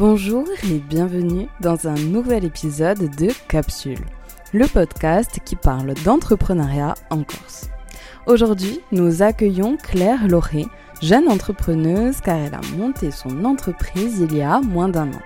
Bonjour 0.00 0.46
et 0.64 0.78
bienvenue 0.78 1.46
dans 1.60 1.86
un 1.86 1.94
nouvel 1.94 2.46
épisode 2.46 3.14
de 3.16 3.28
Capsule, 3.48 4.00
le 4.54 4.66
podcast 4.66 5.40
qui 5.44 5.56
parle 5.56 5.92
d'entrepreneuriat 5.92 6.94
en 7.10 7.22
Corse. 7.22 7.68
Aujourd'hui, 8.26 8.80
nous 8.92 9.20
accueillons 9.20 9.76
Claire 9.76 10.26
Loré, 10.26 10.64
jeune 11.02 11.28
entrepreneuse 11.28 12.22
car 12.22 12.38
elle 12.38 12.54
a 12.54 12.62
monté 12.78 13.10
son 13.10 13.44
entreprise 13.44 14.20
il 14.20 14.34
y 14.34 14.40
a 14.40 14.62
moins 14.62 14.88
d'un 14.88 15.08
an. 15.08 15.22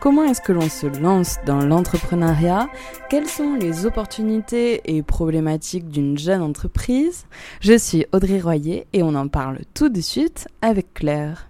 Comment 0.00 0.22
est-ce 0.22 0.42
que 0.42 0.52
l'on 0.52 0.68
se 0.68 0.86
lance 0.86 1.38
dans 1.44 1.66
l'entrepreneuriat? 1.66 2.68
Quelles 3.10 3.26
sont 3.26 3.56
les 3.56 3.84
opportunités 3.84 4.80
et 4.96 5.02
problématiques 5.02 5.88
d'une 5.88 6.16
jeune 6.16 6.42
entreprise? 6.42 7.26
Je 7.60 7.76
suis 7.76 8.06
Audrey 8.12 8.38
Royer 8.38 8.86
et 8.92 9.02
on 9.02 9.16
en 9.16 9.26
parle 9.26 9.58
tout 9.74 9.88
de 9.88 10.00
suite 10.00 10.46
avec 10.62 10.94
Claire. 10.94 11.47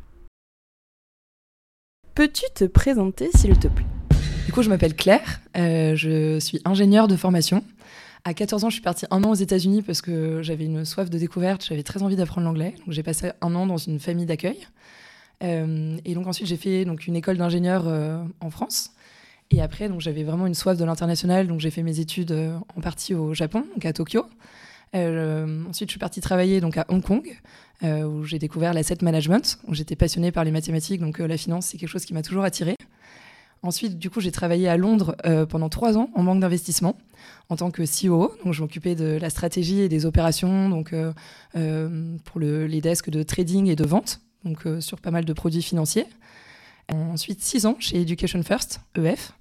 Peux-tu 2.18 2.46
te 2.52 2.64
présenter 2.64 3.30
s'il 3.36 3.56
te 3.60 3.68
plaît? 3.68 3.86
Du 4.45 4.50
coup, 4.50 4.62
je 4.62 4.68
m'appelle 4.68 4.96
Claire, 4.96 5.40
euh, 5.56 5.95
je 5.95 6.41
suis 6.41 6.60
ingénieure 6.64 7.06
de 7.06 7.14
formation. 7.14 7.62
À 8.24 8.34
14 8.34 8.64
ans, 8.64 8.70
je 8.70 8.74
suis 8.74 8.82
partie 8.82 9.06
un 9.12 9.22
an 9.22 9.30
aux 9.30 9.36
États-Unis 9.36 9.82
parce 9.82 10.02
que 10.02 10.42
j'avais 10.42 10.64
une 10.64 10.84
soif 10.84 11.10
de 11.10 11.16
découverte, 11.16 11.64
j'avais 11.64 11.84
très 11.84 12.02
envie 12.02 12.16
d'apprendre 12.16 12.44
l'anglais. 12.44 12.74
Donc 12.78 12.91
j'ai 12.91 13.04
passé 13.04 13.30
un 13.41 13.54
an 13.54 13.66
dans 13.66 13.77
une 13.77 14.00
famille 14.00 14.27
d'accueil. 14.27 14.66
Euh, 15.44 15.96
et 16.04 16.14
donc 16.14 16.27
ensuite, 16.27 16.48
j'ai 16.48 16.56
fait 16.56 16.84
donc, 16.84 17.06
une 17.06 17.14
école 17.14 17.36
d'ingénieur 17.36 17.84
euh, 17.86 18.20
en 18.41 18.50
France. 18.50 18.91
Et 19.52 19.62
après, 19.62 19.88
j'avais 20.00 20.24
vraiment 20.24 20.48
une 20.48 20.55
soif 20.55 20.77
de 20.77 20.84
l'international, 20.84 21.46
donc 21.46 21.60
j'ai 21.60 21.70
fait 21.70 21.84
mes 21.84 22.00
études 22.00 22.36
en 22.77 22.80
partie 22.80 23.14
au 23.14 23.32
Japon, 23.32 23.64
donc 23.77 23.86
à 23.86 23.92
Tokyo. 23.92 24.27
Ensuite, 24.95 25.88
je 25.88 25.92
suis 25.92 25.98
partie 25.98 26.20
travailler 26.20 26.60
donc 26.60 26.77
à 26.77 26.87
Hong 26.88 27.02
Kong, 27.02 27.38
euh, 27.84 28.02
où 28.02 28.24
j'ai 28.24 28.41
découvert 28.41 28.74
l'asset 28.74 28.97
management, 29.02 29.61
où 29.69 29.74
j'étais 29.74 29.95
passionnée 29.95 30.33
par 30.33 30.42
les 30.42 30.51
mathématiques, 30.51 31.01
donc 31.01 31.20
euh, 31.20 31.28
la 31.28 31.37
finance, 31.37 31.66
c'est 31.66 31.78
quelque 31.78 31.88
chose 31.88 32.05
qui 32.05 32.12
m'a 32.12 32.23
toujours 32.23 32.42
attirée. 32.42 32.74
Ensuite, 33.62 34.00
du 34.00 34.11
coup, 34.11 34.20
j'ai 34.20 34.33
travaillé 34.33 34.69
à 34.69 34.77
Londres 34.77 35.14
euh, 35.27 35.47
pendant 35.47 35.69
trois 35.69 35.97
ans 35.97 36.11
en 36.16 36.25
banque 36.25 36.41
d'investissement 36.41 36.97
en 37.48 37.55
tant 37.55 37.70
que 37.70 37.83
CEO. 37.83 38.33
Donc, 38.44 38.53
je 38.53 38.62
m'occupais 38.62 38.97
de 38.97 39.16
la 39.20 39.31
stratégie 39.31 39.81
et 39.81 39.89
des 39.89 40.06
opérations, 40.06 40.69
donc 40.69 40.92
pour 41.53 42.41
le, 42.41 42.66
les 42.66 42.81
desks 42.81 43.11
de 43.11 43.22
trading 43.22 43.69
et 43.69 43.77
de 43.77 43.84
vente, 43.84 44.20
donc 44.44 44.66
sur 44.81 45.00
pas 45.00 45.12
mal 45.12 45.25
de 45.25 45.33
produits 45.33 45.62
financiers. 45.62 46.06
Ensuite, 46.92 47.42
six 47.42 47.66
ans 47.66 47.77
chez 47.78 48.00
Education 48.00 48.42
First, 48.42 48.81
EF, 48.97 49.33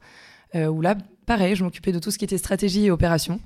où 0.56 0.81
là, 0.81 0.95
pareil, 1.25 1.56
je 1.56 1.64
m'occupais 1.64 1.92
de 1.92 2.00
tout 2.00 2.09
ce 2.09 2.18
qui 2.18 2.25
était 2.25 2.38
stratégie 2.38 2.86
et 2.86 2.92
opération. 2.92 3.40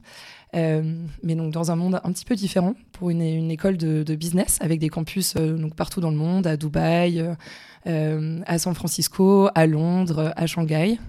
Euh, 0.53 0.81
mais 1.23 1.35
donc 1.35 1.53
dans 1.53 1.71
un 1.71 1.77
monde 1.77 2.01
un 2.03 2.11
petit 2.11 2.25
peu 2.25 2.35
différent 2.35 2.75
pour 2.91 3.09
une, 3.09 3.21
école 3.49 3.77
de, 3.77 4.15
business 4.15 4.57
avec 4.59 4.79
des 4.79 4.89
campus 4.89 5.35
euh, 5.37 5.55
donc 5.55 5.75
partout 5.75 6.01
dans 6.01 6.11
le 6.11 6.17
monde, 6.17 6.45
à 6.45 6.57
Dubaï, 6.57 7.25
euh, 7.87 8.39
à 8.45 8.57
San 8.59 8.75
Francisco, 8.75 9.49
à 9.55 9.65
Londres, 9.65 10.33
à 10.35 10.47
Shanghai. 10.47 10.99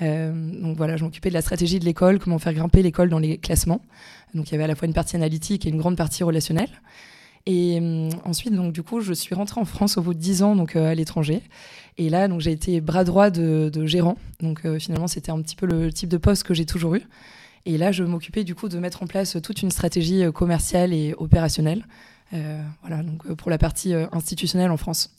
donc 0.00 0.76
voilà, 0.76 0.96
je 0.96 1.04
m'occupais 1.04 1.28
de 1.28 1.34
la 1.34 1.42
stratégie 1.42 1.78
de 1.78 1.84
l'école, 1.84 2.18
comment 2.18 2.38
faire 2.38 2.54
grimper 2.54 2.82
l'école 2.82 3.10
dans 3.10 3.18
les 3.18 3.38
classements. 3.38 3.80
Donc 4.34 4.48
il 4.48 4.52
y 4.52 4.54
avait 4.54 4.64
à 4.64 4.68
la 4.68 4.74
fois 4.74 4.86
une 4.86 4.94
partie 4.94 5.16
analytique 5.16 5.66
et 5.66 5.68
une 5.68 5.78
grande 5.78 5.96
partie 5.96 6.24
relationnelle. 6.24 6.70
Et 7.46 7.80
ensuite, 8.24 8.54
donc 8.54 8.72
du 8.72 8.82
coup, 8.82 9.00
je 9.00 9.14
suis 9.14 9.34
rentrée 9.34 9.60
en 9.60 9.64
France 9.64 9.96
au 9.96 10.02
bout 10.02 10.12
de 10.12 10.18
10 10.18 10.42
ans, 10.42 10.56
donc 10.56 10.76
à 10.76 10.94
l'étranger. 10.94 11.42
Et 11.96 12.10
là, 12.10 12.28
donc 12.28 12.40
j'ai 12.40 12.52
été 12.52 12.82
bras 12.82 13.02
droit 13.02 13.30
de, 13.30 13.70
de 13.72 13.86
gérant. 13.86 14.16
Donc 14.40 14.60
finalement, 14.78 15.06
c'était 15.06 15.32
un 15.32 15.40
petit 15.40 15.56
peu 15.56 15.66
le 15.66 15.90
type 15.92 16.10
de 16.10 16.18
poste 16.18 16.42
que 16.42 16.54
j'ai 16.54 16.66
toujours 16.66 16.96
eu. 16.96 17.02
Et 17.66 17.78
là, 17.78 17.92
je 17.92 18.04
m'occupais 18.04 18.44
du 18.44 18.54
coup 18.54 18.68
de 18.68 18.78
mettre 18.78 19.02
en 19.02 19.06
place 19.06 19.36
toute 19.42 19.62
une 19.62 19.70
stratégie 19.70 20.24
euh, 20.24 20.32
commerciale 20.32 20.92
et 20.92 21.14
opérationnelle. 21.18 21.86
Euh, 22.32 22.62
voilà, 22.82 23.02
donc 23.02 23.26
euh, 23.26 23.34
pour 23.34 23.50
la 23.50 23.58
partie 23.58 23.92
institutionnelle 24.12 24.70
en 24.70 24.76
France. 24.76 25.14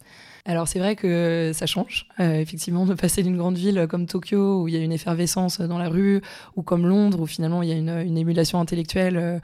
Alors 0.46 0.68
c'est 0.68 0.80
vrai 0.80 0.96
que 0.96 1.52
ça 1.54 1.68
change, 1.68 2.08
effectivement, 2.18 2.88
de 2.88 2.96
passer 2.96 3.22
d'une 3.22 3.38
grande 3.38 3.60
ville 3.60 3.86
comme 3.88 4.08
Tokyo 4.08 4.64
où 4.64 4.68
il 4.68 4.74
y 4.74 4.78
a 4.78 4.80
une 4.80 4.92
effervescence 4.92 5.62
dans 5.62 5.78
la 5.78 5.88
rue, 5.88 6.20
ou 6.56 6.64
comme 6.64 6.88
Londres 6.88 7.20
où 7.20 7.28
finalement 7.28 7.62
il 7.62 7.70
y 7.70 7.72
a 7.72 7.76
une, 7.76 7.90
une 7.90 8.18
émulation 8.18 8.60
intellectuelle 8.60 9.40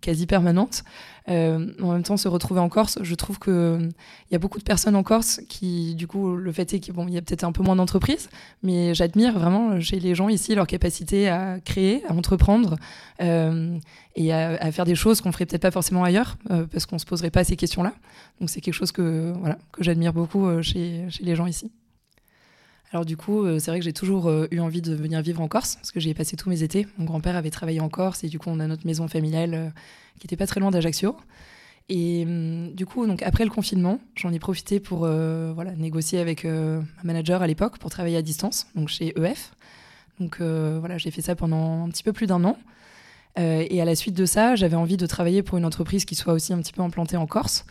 quasi 0.00 0.26
permanente, 0.26 0.82
euh, 1.30 1.68
en 1.80 1.92
même 1.92 2.02
temps, 2.02 2.16
se 2.16 2.28
retrouver 2.28 2.60
en 2.60 2.68
Corse, 2.68 2.98
je 3.02 3.14
trouve 3.14 3.38
qu'il 3.38 3.52
euh, 3.52 3.88
y 4.30 4.34
a 4.34 4.38
beaucoup 4.38 4.58
de 4.58 4.64
personnes 4.64 4.96
en 4.96 5.02
Corse 5.02 5.40
qui, 5.48 5.94
du 5.94 6.06
coup, 6.06 6.34
le 6.36 6.52
fait 6.52 6.74
est 6.74 6.80
qu'il 6.80 6.94
y 7.10 7.18
a 7.18 7.22
peut-être 7.22 7.44
un 7.44 7.52
peu 7.52 7.62
moins 7.62 7.76
d'entreprises, 7.76 8.28
mais 8.62 8.94
j'admire 8.94 9.32
vraiment 9.32 9.80
chez 9.80 10.00
les 10.00 10.14
gens 10.14 10.28
ici 10.28 10.54
leur 10.54 10.66
capacité 10.66 11.28
à 11.28 11.60
créer, 11.60 12.02
à 12.08 12.14
entreprendre 12.14 12.76
euh, 13.22 13.78
et 14.16 14.32
à, 14.32 14.72
faire 14.72 14.84
des 14.84 14.96
choses 14.96 15.20
qu'on 15.20 15.30
ferait 15.30 15.46
peut-être 15.46 15.62
pas 15.62 15.70
forcément 15.70 16.02
ailleurs 16.02 16.36
parce 16.72 16.84
qu'on 16.86 16.98
se 16.98 17.06
poserait 17.06 17.30
pas 17.30 17.44
ces 17.44 17.56
questions-là. 17.56 17.92
Donc 18.40 18.50
c'est 18.50 18.60
quelque 18.60 18.74
chose 18.74 18.92
que, 18.92 19.32
voilà, 19.38 19.58
que 19.72 19.84
j'admire 19.84 20.12
beaucoup 20.12 20.48
chez, 20.62 21.06
chez 21.10 21.24
les 21.24 21.36
gens 21.36 21.46
ici. 21.46 21.70
Alors 22.92 23.04
du 23.04 23.16
coup, 23.16 23.46
c'est 23.58 23.70
vrai 23.70 23.78
que 23.78 23.84
j'ai 23.84 23.92
toujours 23.92 24.28
eu 24.50 24.58
envie 24.58 24.82
de 24.82 24.94
venir 24.94 25.22
vivre 25.22 25.40
en 25.40 25.46
Corse, 25.46 25.76
parce 25.76 25.92
que 25.92 26.00
j'y 26.00 26.10
ai 26.10 26.14
passé 26.14 26.36
tous 26.36 26.48
mes 26.48 26.64
étés. 26.64 26.88
Mon 26.98 27.04
grand-père 27.04 27.36
avait 27.36 27.50
travaillé 27.50 27.80
en 27.80 27.88
Corse, 27.88 28.24
et 28.24 28.28
du 28.28 28.40
coup, 28.40 28.50
on 28.50 28.58
a 28.58 28.66
notre 28.66 28.84
maison 28.84 29.06
familiale 29.06 29.72
qui 30.18 30.26
était 30.26 30.36
pas 30.36 30.46
très 30.46 30.58
loin 30.58 30.72
d'Ajaccio. 30.72 31.16
Et 31.90 32.22
hum, 32.24 32.72
du 32.72 32.86
coup, 32.86 33.06
donc 33.06 33.22
après 33.22 33.44
le 33.44 33.50
confinement, 33.50 33.98
j'en 34.14 34.32
ai 34.32 34.38
profité 34.38 34.78
pour 34.78 35.04
euh, 35.04 35.52
voilà, 35.52 35.72
négocier 35.72 36.20
avec 36.20 36.44
euh, 36.44 36.80
un 36.80 37.04
manager 37.04 37.42
à 37.42 37.48
l'époque 37.48 37.78
pour 37.78 37.90
travailler 37.90 38.16
à 38.16 38.22
distance, 38.22 38.68
donc 38.76 38.88
chez 38.88 39.12
EF. 39.20 39.52
Donc 40.20 40.38
euh, 40.40 40.76
voilà, 40.78 40.98
j'ai 40.98 41.10
fait 41.10 41.20
ça 41.20 41.34
pendant 41.34 41.84
un 41.84 41.88
petit 41.88 42.04
peu 42.04 42.12
plus 42.12 42.28
d'un 42.28 42.44
an. 42.44 42.56
et 43.36 43.82
à 43.82 43.84
la 43.84 43.96
suite 43.96 44.14
de 44.14 44.24
ça, 44.24 44.54
j'avais 44.54 44.76
envie 44.76 44.96
de 44.96 45.06
travailler 45.06 45.42
pour 45.42 45.58
une 45.58 45.64
entreprise 45.64 46.04
qui 46.04 46.14
soit 46.14 46.32
aussi 46.32 46.52
un 46.52 46.58
petit 46.58 46.72
peu 46.72 46.82
implantée 46.82 47.16
en 47.16 47.26
Corse. 47.26 47.64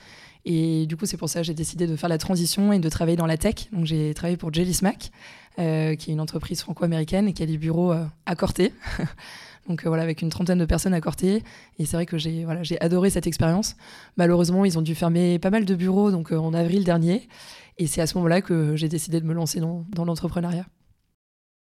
Et 0.45 0.85
du 0.85 0.97
coup, 0.97 1.05
c'est 1.05 1.17
pour 1.17 1.29
ça 1.29 1.41
que 1.41 1.45
j'ai 1.45 1.53
décidé 1.53 1.85
de 1.85 1.95
faire 1.95 2.09
la 2.09 2.17
transition 2.17 2.73
et 2.73 2.79
de 2.79 2.89
travailler 2.89 3.17
dans 3.17 3.25
la 3.25 3.37
tech. 3.37 3.67
Donc 3.71 3.85
j'ai 3.85 4.13
travaillé 4.13 4.37
pour 4.37 4.53
Jelly 4.53 4.73
Smack, 4.73 5.11
qui 5.57 5.63
est 5.63 6.07
une 6.07 6.21
entreprise 6.21 6.61
franco-américaine 6.61 7.27
et 7.27 7.33
qui 7.33 7.43
a 7.43 7.45
des 7.45 7.57
bureaux 7.57 7.93
à 8.25 8.35
Corté. 8.35 8.73
Donc 9.69 9.85
euh, 9.85 9.89
voilà, 9.89 10.03
avec 10.03 10.21
une 10.21 10.29
trentaine 10.29 10.57
de 10.57 10.65
personnes 10.65 10.93
à 10.93 10.99
Corté. 10.99 11.43
Et 11.77 11.85
c'est 11.85 11.95
vrai 11.95 12.05
que 12.05 12.17
j'ai 12.17 12.43
voilà, 12.43 12.61
adoré 12.81 13.09
cette 13.09 13.27
expérience. 13.27 13.77
Malheureusement, 14.17 14.65
ils 14.65 14.77
ont 14.77 14.81
dû 14.81 14.95
fermer 14.95 15.39
pas 15.39 15.51
mal 15.51 15.63
de 15.63 15.75
bureaux 15.75 16.11
donc, 16.11 16.33
euh, 16.33 16.37
en 16.37 16.53
avril 16.53 16.83
dernier. 16.83 17.29
Et 17.77 17.87
c'est 17.87 18.01
à 18.01 18.07
ce 18.07 18.17
moment-là 18.17 18.41
que 18.41 18.75
j'ai 18.75 18.89
décidé 18.89 19.21
de 19.21 19.25
me 19.25 19.33
lancer 19.33 19.59
dans, 19.59 19.85
dans 19.95 20.03
l'entrepreneuriat. 20.03 20.65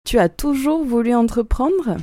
Tu 0.05 0.19
as 0.19 0.29
toujours 0.29 0.83
voulu 0.83 1.15
entreprendre? 1.15 1.95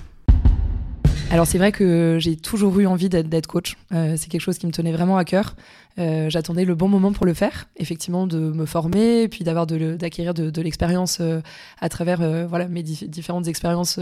Alors 1.30 1.46
c'est 1.46 1.58
vrai 1.58 1.70
que 1.70 2.16
j'ai 2.18 2.36
toujours 2.36 2.76
eu 2.80 2.86
envie 2.86 3.08
d'être 3.08 3.46
coach. 3.46 3.76
Euh, 3.92 4.14
c'est 4.16 4.28
quelque 4.28 4.40
chose 4.40 4.58
qui 4.58 4.66
me 4.66 4.72
tenait 4.72 4.90
vraiment 4.90 5.16
à 5.16 5.24
cœur. 5.24 5.54
Euh, 6.00 6.28
j'attendais 6.28 6.64
le 6.64 6.74
bon 6.74 6.88
moment 6.88 7.12
pour 7.12 7.24
le 7.24 7.34
faire, 7.34 7.68
effectivement, 7.76 8.26
de 8.26 8.38
me 8.38 8.66
former, 8.66 9.28
puis 9.28 9.44
d'avoir 9.44 9.68
d'acquérir 9.68 10.34
de, 10.34 10.60
l'expérience 10.60 11.18
euh, 11.20 11.40
à 11.80 11.88
travers 11.88 12.18
voilà 12.48 12.66
mes 12.66 12.82
différentes 12.82 13.46
expériences 13.46 14.00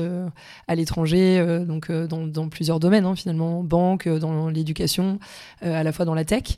à 0.69 0.75
l'étranger, 0.75 1.65
donc 1.66 1.93
dans, 1.93 2.49
plusieurs 2.49 2.81
domaines 2.81 3.05
hein, 3.05 3.15
finalement, 3.15 3.62
banque, 3.62 4.09
dans 4.09 4.49
l'éducation, 4.49 5.19
à 5.60 5.83
la 5.83 5.93
fois 5.93 6.06
dans 6.06 6.15
la 6.15 6.25
tech. 6.25 6.56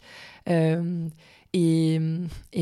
Et, 1.52 2.00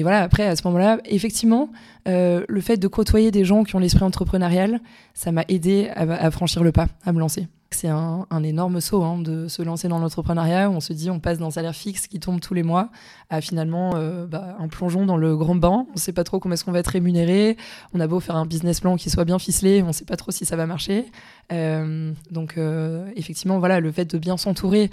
voilà, 0.01 0.23
après, 0.23 0.47
à 0.47 0.57
ce 0.57 0.67
moment-là, 0.67 0.99
effectivement, 1.05 1.71
le 2.07 2.61
fait 2.61 2.79
de 2.79 2.89
côtoyer 2.89 3.31
des 3.31 3.45
gens 3.45 3.65
qui 3.65 3.77
ont 3.77 3.81
l'esprit 3.81 4.05
entrepreneurial, 4.05 4.81
ça 5.13 5.31
m'a 5.31 5.45
aidé 5.49 5.91
à, 5.95 6.31
franchir 6.31 6.65
le 6.65 6.73
pas, 6.73 6.89
à 7.05 7.13
me 7.13 7.21
lancer. 7.21 7.49
C'est 7.71 7.89
un, 7.89 8.27
énorme 8.43 8.81
saut 8.81 9.03
hein, 9.05 9.19
de 9.19 9.47
se 9.47 9.61
lancer 9.61 9.89
dans 9.89 9.99
l'entrepreneuriat 9.99 10.71
on 10.71 10.81
se 10.81 10.95
dit 10.95 11.11
on 11.11 11.21
passe 11.21 11.39
d'un 11.39 11.51
salaire 11.51 11.75
fixe 11.75 12.07
qui 12.07 12.19
tombe 12.19 12.41
tous 12.41 12.55
les 12.55 12.63
mois 12.63 12.91
à 13.29 13.43
finalement 13.43 13.93
euh, 13.95 14.27
bah, 14.27 14.57
un 14.59 14.69
plongeon 14.69 15.05
dans 15.05 15.19
le 15.19 15.37
grand 15.37 15.55
bain. 15.55 15.87
On 15.91 15.93
ne 15.95 15.99
sait 15.99 16.15
pas 16.15 16.25
trop 16.25 16.41
comment 16.41 16.55
est-ce 16.55 16.65
qu'on 16.65 16.73
va 16.73 16.79
être 16.79 16.89
rémunéré. 16.89 17.59
On 17.93 18.01
a 18.01 18.07
beau 18.07 18.21
faire 18.21 18.37
un 18.37 18.47
business 18.47 18.81
plan 18.81 18.97
qui 18.97 19.11
soit 19.11 19.27
bien 19.27 19.39
ficelé, 19.39 19.83
on 19.83 19.89
ne 19.89 19.93
sait 19.93 20.07
pas 20.07 20.17
trop 20.17 20.31
si 20.31 20.47
ça 20.47 20.57
va 20.57 20.67
marcher. 20.67 21.07
Euh, 21.53 22.13
donc 22.31 22.57
euh, 22.57 23.11
effectivement, 23.17 23.59
voilà, 23.59 23.81
le 23.81 23.93
fait 23.93 24.07
de 24.07 24.19
bien 24.19 24.39
s'entourer 24.39 24.91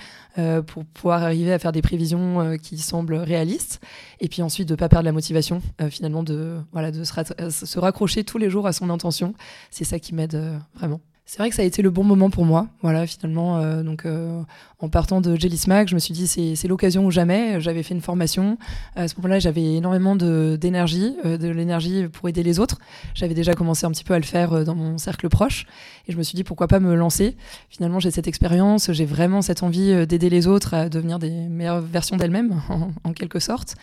pour 0.67 0.83
pouvoir 0.85 1.23
arriver 1.23 1.53
à 1.53 1.59
faire 1.59 1.71
des 1.71 1.81
prévisions 1.81 2.57
qui 2.61 2.77
semblent 2.77 3.15
réalistes, 3.15 3.81
et 4.19 4.27
puis 4.27 4.41
ensuite 4.41 4.67
de 4.67 4.73
ne 4.73 4.77
pas 4.77 4.89
perdre 4.89 5.05
la 5.05 5.13
motivation, 5.13 5.61
finalement 5.89 6.23
de 6.23 6.57
voilà 6.73 6.91
de 6.91 7.03
se 7.05 7.79
raccrocher 7.79 8.25
tous 8.25 8.37
les 8.37 8.49
jours 8.49 8.67
à 8.67 8.73
son 8.73 8.89
intention, 8.89 9.33
c'est 9.71 9.85
ça 9.85 9.97
qui 9.97 10.13
m'aide 10.13 10.37
vraiment. 10.75 10.99
C'est 11.27 11.39
vrai 11.39 11.49
que 11.49 11.55
ça 11.55 11.63
a 11.63 11.65
été 11.65 11.81
le 11.81 11.89
bon 11.89 12.03
moment 12.03 12.29
pour 12.29 12.45
moi. 12.45 12.67
Voilà, 12.83 13.07
finalement, 13.07 13.57
euh, 13.57 13.81
donc 13.81 14.05
euh, 14.05 14.43
en 14.77 14.89
partant 14.89 15.21
de 15.21 15.35
Jelly 15.35 15.57
Smack, 15.57 15.89
je 15.89 15.95
me 15.95 15.99
suis 15.99 16.13
dit 16.13 16.27
c'est 16.27 16.67
l'occasion 16.67 17.03
ou 17.03 17.09
jamais. 17.09 17.59
J'avais 17.59 17.81
fait 17.81 17.95
une 17.95 18.01
formation. 18.01 18.59
À 18.95 19.07
ce 19.07 19.15
moment-là, 19.17 19.39
j'avais 19.39 19.73
énormément 19.73 20.15
d'énergie, 20.15 21.15
de, 21.23 21.35
de 21.35 21.47
l'énergie 21.47 22.07
pour 22.09 22.29
aider 22.29 22.43
les 22.43 22.59
autres. 22.59 22.77
J'avais 23.15 23.33
déjà 23.33 23.55
commencé 23.55 23.87
un 23.87 23.91
petit 23.91 24.03
peu 24.03 24.13
à 24.13 24.19
le 24.19 24.23
faire 24.23 24.53
euh, 24.53 24.63
dans 24.63 24.75
mon 24.75 24.99
cercle 24.99 25.27
proche, 25.27 25.65
et 26.07 26.11
je 26.11 26.17
me 26.17 26.21
suis 26.21 26.35
dit 26.35 26.43
pourquoi 26.43 26.67
pas 26.67 26.79
me 26.79 26.93
lancer? 26.93 27.35
Finalement, 27.71 27.99
j'ai 27.99 28.11
cette 28.11 28.27
expérience, 28.27 28.91
j'ai 28.91 29.05
vraiment 29.05 29.41
cette 29.41 29.63
envie 29.63 30.05
d'aider 30.05 30.29
les 30.29 30.45
autres 30.45 30.75
à 30.75 30.89
devenir 30.89 31.17
des 31.17 31.31
meilleures 31.31 31.81
versions 31.81 32.17
d'elles-mêmes, 32.17 32.61
en, 33.03 33.13
quelque 33.13 33.39
sorte. 33.39 33.75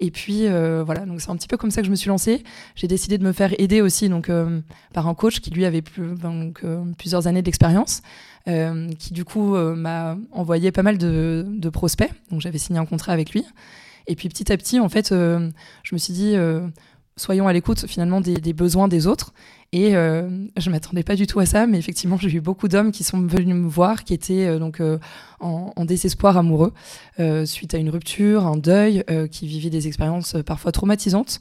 Et 0.00 0.10
puis 0.10 0.46
euh, 0.46 0.82
voilà, 0.84 1.06
donc 1.06 1.20
c'est 1.20 1.30
un 1.30 1.36
petit 1.36 1.48
peu 1.48 1.56
comme 1.56 1.70
ça 1.70 1.80
que 1.80 1.86
je 1.86 1.90
me 1.90 1.96
suis 1.96 2.08
lancée. 2.08 2.42
J'ai 2.74 2.86
décidé 2.86 3.18
de 3.18 3.24
me 3.24 3.32
faire 3.32 3.54
aider 3.58 3.80
aussi 3.80 4.08
donc 4.08 4.28
euh, 4.28 4.60
par 4.92 5.08
un 5.08 5.14
coach 5.14 5.40
qui 5.40 5.50
lui 5.50 5.64
avait 5.64 5.82
euh, 5.98 6.84
plusieurs 6.98 7.26
années 7.26 7.42
d'expérience, 7.42 8.02
qui 8.46 9.12
du 9.12 9.24
coup 9.24 9.56
m'a 9.56 10.16
envoyé 10.30 10.70
pas 10.70 10.82
mal 10.82 10.98
de, 10.98 11.44
de 11.48 11.68
prospects. 11.68 12.10
Donc 12.30 12.40
j'avais 12.40 12.58
signé 12.58 12.78
un 12.78 12.86
contrat 12.86 13.12
avec 13.12 13.32
lui. 13.32 13.44
Et 14.06 14.14
puis 14.14 14.28
petit 14.28 14.52
à 14.52 14.56
petit, 14.56 14.78
en 14.78 14.88
fait, 14.88 15.08
je 15.10 15.94
me 15.94 15.98
suis 15.98 16.12
dit 16.12 16.36
soyons 17.16 17.48
à 17.48 17.52
l'écoute 17.52 17.86
finalement 17.86 18.20
des, 18.20 18.52
besoins 18.52 18.88
des 18.88 19.06
autres. 19.06 19.32
Et 19.72 19.92
je 19.92 20.48
je 20.56 20.70
m'attendais 20.70 21.02
pas 21.02 21.16
du 21.16 21.26
tout 21.26 21.38
à 21.40 21.46
ça, 21.46 21.66
mais 21.66 21.78
effectivement, 21.78 22.16
j'ai 22.16 22.32
eu 22.32 22.40
beaucoup 22.40 22.68
d'hommes 22.68 22.92
qui 22.92 23.04
sont 23.04 23.20
venus 23.20 23.54
me 23.54 23.68
voir, 23.68 24.04
qui 24.04 24.14
étaient 24.14 24.58
donc 24.58 24.80
en, 25.40 25.72
en, 25.76 25.84
désespoir 25.84 26.36
amoureux 26.36 26.72
suite 27.44 27.74
à 27.74 27.78
une 27.78 27.90
rupture, 27.90 28.46
un 28.46 28.56
deuil, 28.56 29.04
qui 29.30 29.46
vivaient 29.46 29.70
des 29.70 29.86
expériences 29.86 30.36
parfois 30.44 30.72
traumatisantes. 30.72 31.40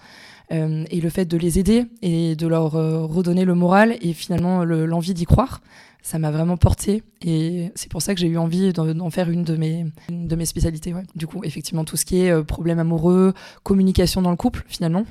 Et 0.52 1.02
le 1.02 1.10
fait 1.10 1.26
de 1.26 1.38
les 1.38 1.60
aider 1.60 1.86
et 2.02 2.36
de 2.36 2.48
leur 2.48 2.72
redonner 2.72 3.46
le 3.46 3.56
moral 3.56 3.98
et 4.02 4.14
finalement 4.14 4.64
l'envie 4.64 5.14
d'y 5.14 5.26
croire, 5.26 5.62
ça 6.06 6.20
m'a 6.20 6.30
vraiment 6.30 6.56
porté 6.56 7.02
et 7.24 7.72
c'est 7.74 7.90
pour 7.90 8.04
ça 8.04 8.14
que 8.14 8.20
j'ai 8.20 8.28
eu 8.28 8.38
envie 8.38 8.72
d'en 8.74 9.10
faire 9.10 9.32
une 9.32 9.44
de 9.44 9.58
mes, 9.58 9.88
de 10.08 10.36
mes 10.36 10.46
spécialités. 10.46 10.94
Du 11.16 11.26
coup, 11.26 11.44
effectivement, 11.44 11.84
tout 11.84 11.98
ce 11.98 12.06
qui 12.06 12.22
est 12.22 12.30
euh, 12.30 12.44
problème 12.44 12.78
amoureux, 12.78 13.34
communication 13.64 14.22
dans 14.22 14.30
le 14.30 14.36
couple, 14.36 14.64
finalement, 14.68 15.08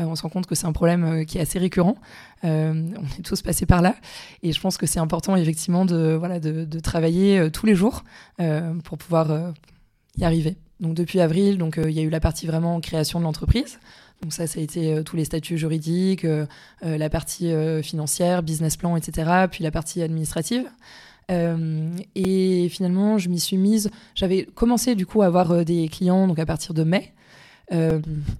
euh, 0.00 0.04
on 0.04 0.16
se 0.16 0.22
rend 0.22 0.30
compte 0.30 0.46
que 0.46 0.54
c'est 0.54 0.64
un 0.64 0.72
problème 0.72 1.04
euh, 1.04 1.24
qui 1.24 1.36
est 1.36 1.42
assez 1.42 1.58
récurrent. 1.58 1.96
on 2.42 2.48
est 2.48 3.22
tous 3.22 3.42
passés 3.42 3.66
par 3.66 3.82
là 3.82 3.94
et 4.42 4.52
je 4.52 4.58
pense 4.58 4.78
que 4.78 4.86
c'est 4.86 5.00
important, 5.00 5.36
effectivement, 5.36 5.84
de, 5.84 6.16
voilà, 6.18 6.40
de 6.40 6.80
travailler 6.80 7.50
tous 7.50 7.66
les 7.66 7.74
jours 7.74 8.04
pour 8.84 8.96
pouvoir 8.96 9.52
y 10.16 10.24
arriver. 10.24 10.56
Donc 10.80 10.94
depuis 10.94 11.20
avril, 11.20 11.58
donc 11.58 11.78
il 11.84 11.90
y 11.90 11.98
a 11.98 12.02
eu 12.02 12.10
la 12.10 12.20
partie 12.20 12.46
vraiment 12.46 12.80
création 12.80 13.18
de 13.18 13.24
l'entreprise. 13.24 13.78
Donc 14.22 14.32
ça, 14.32 14.46
ça 14.46 14.58
a 14.58 14.62
été 14.62 14.92
euh, 14.92 15.02
tous 15.02 15.16
les 15.16 15.24
statuts 15.24 15.56
juridiques, 15.56 16.24
euh, 16.24 16.46
euh, 16.84 16.98
la 16.98 17.08
partie 17.08 17.52
financière, 17.82 18.42
business 18.42 18.76
plan, 18.76 18.96
etc., 18.96 19.46
puis 19.50 19.62
la 19.62 19.70
partie 19.70 20.02
administrative. 20.02 20.64
et 21.30 22.68
finalement, 22.70 23.18
je 23.18 23.28
m'y 23.28 23.38
suis 23.38 23.58
mise. 23.58 23.90
J'avais 24.14 24.44
commencé 24.44 24.94
du 24.94 25.06
coup 25.06 25.22
à 25.22 25.26
avoir 25.26 25.64
des 25.64 25.88
clients 25.88 26.26
donc 26.26 26.38
à 26.38 26.46
partir 26.46 26.72
de 26.74 26.84
mai, 26.84 27.12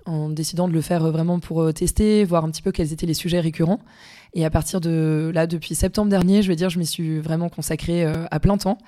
en 0.07 0.31
décidant 0.31 0.69
de 0.69 0.73
le 0.73 0.81
faire 0.81 1.11
vraiment 1.11 1.39
pour 1.39 1.73
tester, 1.75 2.25
voir 2.25 2.45
un 2.45 2.51
petit 2.51 2.63
peu 2.63 2.73
quels 2.73 2.93
étaient 2.93 3.07
les 3.07 3.15
sujets 3.15 3.41
récurrents. 3.41 3.81
Et 4.33 4.45
à 4.45 4.51
partir 4.51 4.81
de 4.81 5.31
là, 5.35 5.47
depuis 5.47 5.75
septembre 5.75 6.11
dernier, 6.11 6.43
je 6.43 6.49
vais 6.49 6.57
dire, 6.57 6.71
je 6.71 6.79
m'y 6.79 6.87
suis 6.87 7.21
vraiment 7.21 7.51
consacrée 7.51 8.05
à 8.05 8.41
plein 8.41 8.57
temps. 8.57 8.79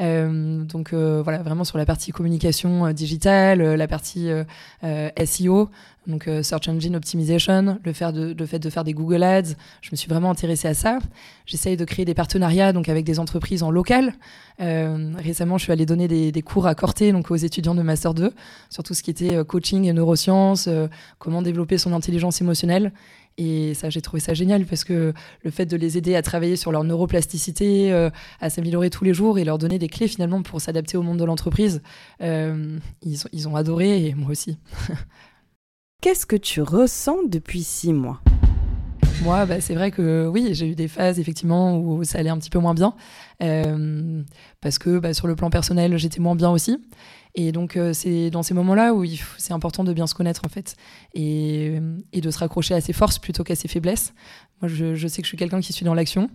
Euh, 0.00 0.62
donc 0.64 0.92
euh, 0.92 1.22
voilà, 1.22 1.42
vraiment 1.42 1.64
sur 1.64 1.76
la 1.76 1.84
partie 1.84 2.12
communication 2.12 2.86
euh, 2.86 2.92
digitale, 2.92 3.60
la 3.60 3.88
partie 3.88 4.28
SEO, 5.24 5.68
donc 6.06 6.28
Search 6.42 6.68
Engine 6.68 6.96
Optimization, 6.96 7.78
le, 7.84 7.92
fait 7.92 8.12
de 8.58 8.70
faire 8.70 8.84
des 8.84 8.94
Google 8.94 9.22
Ads. 9.22 9.54
Je 9.82 9.90
me 9.92 9.96
suis 9.96 10.08
vraiment 10.08 10.30
intéressée 10.30 10.68
à 10.68 10.74
ça. 10.74 10.98
J'essaye 11.46 11.76
de 11.76 11.84
créer 11.84 12.04
des 12.04 12.14
partenariats 12.14 12.72
donc 12.72 12.88
avec 12.88 13.04
des 13.04 13.18
entreprises 13.18 13.62
en 13.62 13.70
local. 13.70 14.14
récemment, 14.58 15.58
je 15.58 15.64
suis 15.64 15.72
allée 15.72 15.86
donner 15.86 16.08
des, 16.08 16.32
des, 16.32 16.42
cours 16.42 16.66
à 16.66 16.74
Corté, 16.74 17.12
donc 17.12 17.30
aux 17.30 17.36
étudiants 17.36 17.74
de 17.74 17.82
Master 17.82 18.14
2, 18.14 18.32
sur 18.70 18.82
tout 18.82 18.94
ce 18.94 19.02
qui 19.02 19.10
était 19.10 19.44
coaching 19.44 19.84
et 19.84 19.92
neurosciences, 19.92 20.68
comment 21.18 21.42
développer 21.42 21.76
son 21.76 21.92
intelligence 21.92 22.40
émotionnelle. 22.40 22.92
Et 23.38 23.72
ça, 23.74 23.88
j'ai 23.88 24.02
trouvé 24.02 24.20
ça 24.20 24.34
génial 24.34 24.66
parce 24.66 24.82
que 24.82 25.14
le 25.42 25.50
fait 25.50 25.64
de 25.64 25.76
les 25.76 25.96
aider 25.96 26.16
à 26.16 26.22
travailler 26.22 26.56
sur 26.56 26.72
leur 26.72 26.82
neuroplasticité, 26.82 27.92
euh, 27.92 28.10
à 28.40 28.50
s'améliorer 28.50 28.90
tous 28.90 29.04
les 29.04 29.14
jours 29.14 29.38
et 29.38 29.44
leur 29.44 29.58
donner 29.58 29.78
des 29.78 29.88
clés 29.88 30.08
finalement 30.08 30.42
pour 30.42 30.60
s'adapter 30.60 30.96
au 30.96 31.02
monde 31.02 31.18
de 31.18 31.24
l'entreprise, 31.24 31.80
euh, 32.20 32.78
ils, 33.02 33.18
ils 33.32 33.48
ont 33.48 33.54
adoré 33.54 34.06
et 34.06 34.14
moi 34.14 34.32
aussi. 34.32 34.58
Qu'est-ce 36.02 36.26
que 36.26 36.36
tu 36.36 36.62
ressens 36.62 37.18
depuis 37.28 37.62
six 37.62 37.92
mois? 37.92 38.20
Moi, 39.22 39.46
bah, 39.46 39.60
c'est 39.60 39.74
vrai 39.74 39.90
que 39.90 40.28
oui, 40.28 40.50
j'ai 40.52 40.68
eu 40.68 40.74
des 40.74 40.86
phases 40.86 41.18
effectivement 41.18 41.76
où 41.78 42.04
ça 42.04 42.18
allait 42.18 42.30
un 42.30 42.38
petit 42.38 42.50
peu 42.50 42.60
moins 42.60 42.74
bien, 42.74 42.94
euh, 43.42 44.22
parce 44.60 44.78
que 44.78 44.98
bah, 44.98 45.12
sur 45.12 45.26
le 45.26 45.34
plan 45.34 45.50
personnel, 45.50 45.96
j'étais 45.96 46.20
moins 46.20 46.36
bien 46.36 46.50
aussi. 46.50 46.78
Et 47.40 47.52
donc, 47.52 47.76
euh, 47.76 47.92
c'est 47.92 48.30
dans 48.30 48.42
ces 48.42 48.52
moments-là 48.52 48.92
où 48.94 49.04
c'est 49.36 49.52
important 49.52 49.84
de 49.84 49.92
bien 49.92 50.08
se 50.08 50.14
connaître, 50.16 50.42
en 50.44 50.48
fait, 50.48 50.74
et, 51.14 51.78
et, 52.12 52.20
de 52.20 52.30
se 52.32 52.38
raccrocher 52.40 52.74
à 52.74 52.80
ses 52.80 52.92
forces 52.92 53.20
plutôt 53.20 53.44
qu'à 53.44 53.54
ses 53.54 53.68
faiblesses. 53.68 54.12
Moi, 54.60 54.68
je, 54.68 54.96
je, 54.96 55.06
sais 55.06 55.22
que 55.22 55.26
je 55.26 55.28
suis 55.28 55.36
quelqu'un 55.36 55.60
qui 55.60 55.72
suis 55.72 55.84
dans 55.84 55.94
l'action. 55.94 56.30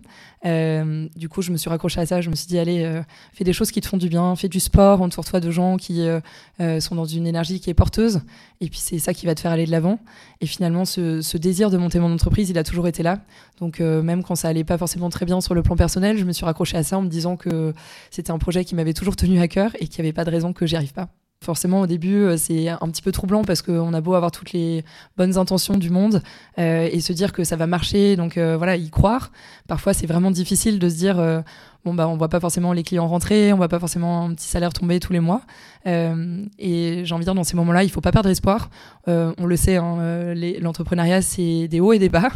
Euh, 0.46 1.08
du 1.14 1.28
coup, 1.28 1.42
je 1.42 1.50
me 1.50 1.58
suis 1.58 1.68
raccrochée 1.68 2.00
à 2.00 2.06
ça. 2.06 2.20
Je 2.22 2.30
me 2.30 2.34
suis 2.34 2.46
dit, 2.46 2.58
allez, 2.58 2.82
euh, 2.82 3.02
fais 3.32 3.44
des 3.44 3.52
choses 3.52 3.70
qui 3.70 3.80
te 3.82 3.86
font 3.86 3.98
du 3.98 4.08
bien, 4.08 4.34
fais 4.34 4.48
du 4.48 4.60
sport, 4.60 5.02
entoure-toi 5.02 5.40
de 5.40 5.50
gens 5.50 5.76
qui 5.76 6.00
euh, 6.00 6.20
euh, 6.60 6.80
sont 6.80 6.94
dans 6.94 7.04
une 7.04 7.26
énergie 7.26 7.60
qui 7.60 7.68
est 7.68 7.74
porteuse. 7.74 8.22
Et 8.62 8.70
puis, 8.70 8.78
c'est 8.78 8.98
ça 8.98 9.12
qui 9.12 9.26
va 9.26 9.34
te 9.34 9.40
faire 9.40 9.50
aller 9.50 9.66
de 9.66 9.70
l'avant. 9.70 9.98
Et 10.40 10.46
finalement, 10.46 10.86
ce, 10.86 11.20
ce, 11.20 11.36
désir 11.36 11.70
de 11.70 11.76
monter 11.76 11.98
mon 11.98 12.12
entreprise, 12.12 12.48
il 12.48 12.56
a 12.56 12.64
toujours 12.64 12.88
été 12.88 13.02
là. 13.02 13.20
Donc, 13.60 13.80
même 13.80 14.22
quand 14.22 14.34
ça 14.34 14.48
allait 14.48 14.64
pas 14.64 14.78
forcément 14.78 15.10
très 15.10 15.26
bien 15.26 15.40
sur 15.40 15.54
le 15.54 15.62
plan 15.62 15.76
personnel, 15.76 16.16
je 16.16 16.24
me 16.24 16.32
suis 16.32 16.44
raccrochée 16.44 16.78
à 16.78 16.82
ça 16.82 16.98
en 16.98 17.02
me 17.02 17.08
disant 17.08 17.36
que 17.36 17.74
c'était 18.10 18.30
un 18.30 18.38
projet 18.38 18.64
qui 18.64 18.74
m'avait 18.74 18.94
toujours 18.94 19.16
tenu 19.16 19.38
à 19.40 19.48
cœur 19.48 19.72
et 19.80 19.88
qu'il 19.88 20.02
n'y 20.02 20.08
avait 20.08 20.14
pas 20.14 20.24
de 20.24 20.30
raison 20.30 20.52
que 20.52 20.66
j'y 20.66 20.76
arrive 20.76 20.92
pas. 20.92 21.08
Forcément, 21.44 21.82
au 21.82 21.86
début, 21.86 22.22
euh, 22.22 22.36
c'est 22.38 22.70
un 22.70 22.88
petit 22.88 23.02
peu 23.02 23.12
troublant 23.12 23.44
parce 23.44 23.60
qu'on 23.60 23.92
a 23.92 24.00
beau 24.00 24.14
avoir 24.14 24.30
toutes 24.30 24.52
les 24.52 24.82
bonnes 25.18 25.36
intentions 25.36 25.76
du 25.76 25.90
monde 25.90 26.22
euh, 26.58 26.88
et 26.90 27.00
se 27.00 27.12
dire 27.12 27.34
que 27.34 27.44
ça 27.44 27.54
va 27.54 27.66
marcher, 27.66 28.16
donc 28.16 28.38
euh, 28.38 28.56
voilà, 28.56 28.76
y 28.76 28.88
croire. 28.88 29.30
Parfois, 29.68 29.92
c'est 29.92 30.06
vraiment 30.06 30.30
difficile 30.30 30.78
de 30.78 30.88
se 30.88 30.94
dire 30.94 31.44
bon 31.84 31.94
bah 31.94 32.08
on 32.08 32.16
voit 32.16 32.28
pas 32.28 32.40
forcément 32.40 32.72
les 32.72 32.82
clients 32.82 33.06
rentrer, 33.06 33.52
on 33.52 33.56
voit 33.56 33.68
pas 33.68 33.78
forcément 33.78 34.24
un 34.24 34.34
petit 34.34 34.48
salaire 34.48 34.72
tomber 34.72 35.00
tous 35.00 35.12
les 35.12 35.20
mois. 35.20 35.42
Euh, 35.86 36.44
et 36.58 37.02
j'ai 37.04 37.14
envie 37.14 37.24
de 37.24 37.26
dire 37.26 37.34
dans 37.34 37.44
ces 37.44 37.56
moments-là, 37.56 37.84
il 37.84 37.90
faut 37.90 38.00
pas 38.00 38.12
perdre 38.12 38.30
espoir. 38.30 38.70
Euh, 39.08 39.32
on 39.38 39.46
le 39.46 39.56
sait, 39.56 39.76
hein, 39.76 39.98
euh, 40.00 40.54
l'entrepreneuriat 40.60 41.20
c'est 41.22 41.68
des 41.68 41.80
hauts 41.80 41.92
et 41.92 41.98
des 41.98 42.08
bas. 42.08 42.30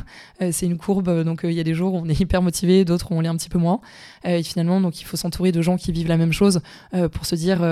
c'est 0.50 0.66
une 0.66 0.76
courbe, 0.76 1.24
donc 1.24 1.40
il 1.44 1.52
y 1.52 1.60
a 1.60 1.64
des 1.64 1.74
jours 1.74 1.94
où 1.94 1.98
on 1.98 2.08
est 2.08 2.20
hyper 2.20 2.42
motivé, 2.42 2.84
d'autres 2.84 3.12
où 3.12 3.14
on 3.14 3.20
l'est 3.20 3.28
un 3.28 3.36
petit 3.36 3.48
peu 3.48 3.58
moins. 3.58 3.80
et 4.24 4.42
finalement, 4.42 4.80
donc 4.80 5.00
il 5.00 5.04
faut 5.04 5.16
s'entourer 5.16 5.52
de 5.52 5.62
gens 5.62 5.76
qui 5.76 5.92
vivent 5.92 6.08
la 6.08 6.16
même 6.18 6.32
chose 6.32 6.60
pour 7.12 7.26
se 7.26 7.34
dire 7.34 7.62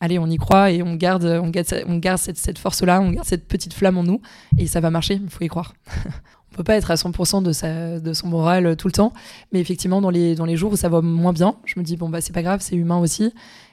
allez, 0.00 0.18
on 0.18 0.26
y 0.26 0.36
croit 0.36 0.70
et 0.70 0.82
on 0.82 0.94
garde, 0.94 1.24
on 1.24 1.48
garde, 1.48 1.84
on 1.86 1.98
garde 1.98 2.18
cette, 2.18 2.38
cette 2.38 2.58
force-là, 2.58 3.00
on 3.00 3.10
garde 3.10 3.26
cette 3.26 3.46
petite 3.46 3.74
flamme 3.74 3.98
en 3.98 4.04
nous 4.04 4.20
et 4.58 4.66
ça 4.66 4.80
va 4.80 4.90
marcher. 4.90 5.20
Il 5.22 5.30
faut 5.30 5.44
y 5.44 5.48
croire. 5.48 5.74
on 6.52 6.56
peut 6.56 6.64
pas 6.64 6.76
être 6.76 6.90
à 6.90 6.94
100% 6.94 7.42
de, 7.42 7.52
sa, 7.52 8.00
de 8.00 8.12
son 8.12 8.26
moral 8.28 8.66
euh, 8.66 8.74
tout 8.74 8.88
le 8.88 8.92
temps. 8.92 9.12
Mais 9.52 9.60
effectivement, 9.60 10.00
dans 10.00 10.10
les, 10.10 10.34
dans 10.34 10.44
les 10.44 10.56
jours 10.56 10.72
où 10.72 10.76
ça 10.76 10.88
va 10.88 11.00
moins 11.00 11.32
bien, 11.32 11.56
je 11.64 11.78
me 11.78 11.84
dis, 11.84 11.96
bon, 11.96 12.08
bah, 12.08 12.20
c'est 12.20 12.32
pas 12.32 12.42
grave, 12.42 12.60
c'est 12.60 12.76
humain 12.76 12.98
aussi. 12.98 13.32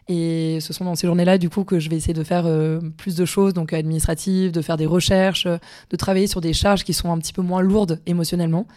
Et 0.10 0.60
ce 0.62 0.72
sont 0.72 0.86
dans 0.86 0.96
ces 0.96 1.08
journées-là, 1.08 1.38
du 1.38 1.50
coup, 1.50 1.64
que 1.64 1.80
je 1.80 1.90
vais 1.90 1.98
essayer 1.98 2.14
de 2.14 2.24
faire 2.24 2.46
euh, 2.46 2.80
plus 2.98 3.16
de 3.16 3.26
choses, 3.26 3.54
donc 3.54 3.74
administratives, 3.74 4.52
de 4.52 4.62
faire 4.62 4.78
des 4.78 4.86
recherches, 4.86 5.46
de 5.46 5.98
travailler 5.98 6.28
sur 6.28 6.40
des 6.42 6.54
charges 6.54 6.84
qui 6.84 6.94
sont 6.94 7.12
un 7.12 7.18
petit 7.18 7.34
peu 7.34 7.42
moins 7.42 7.62
lourdes 7.62 8.00
émotionnellement. 8.06 8.68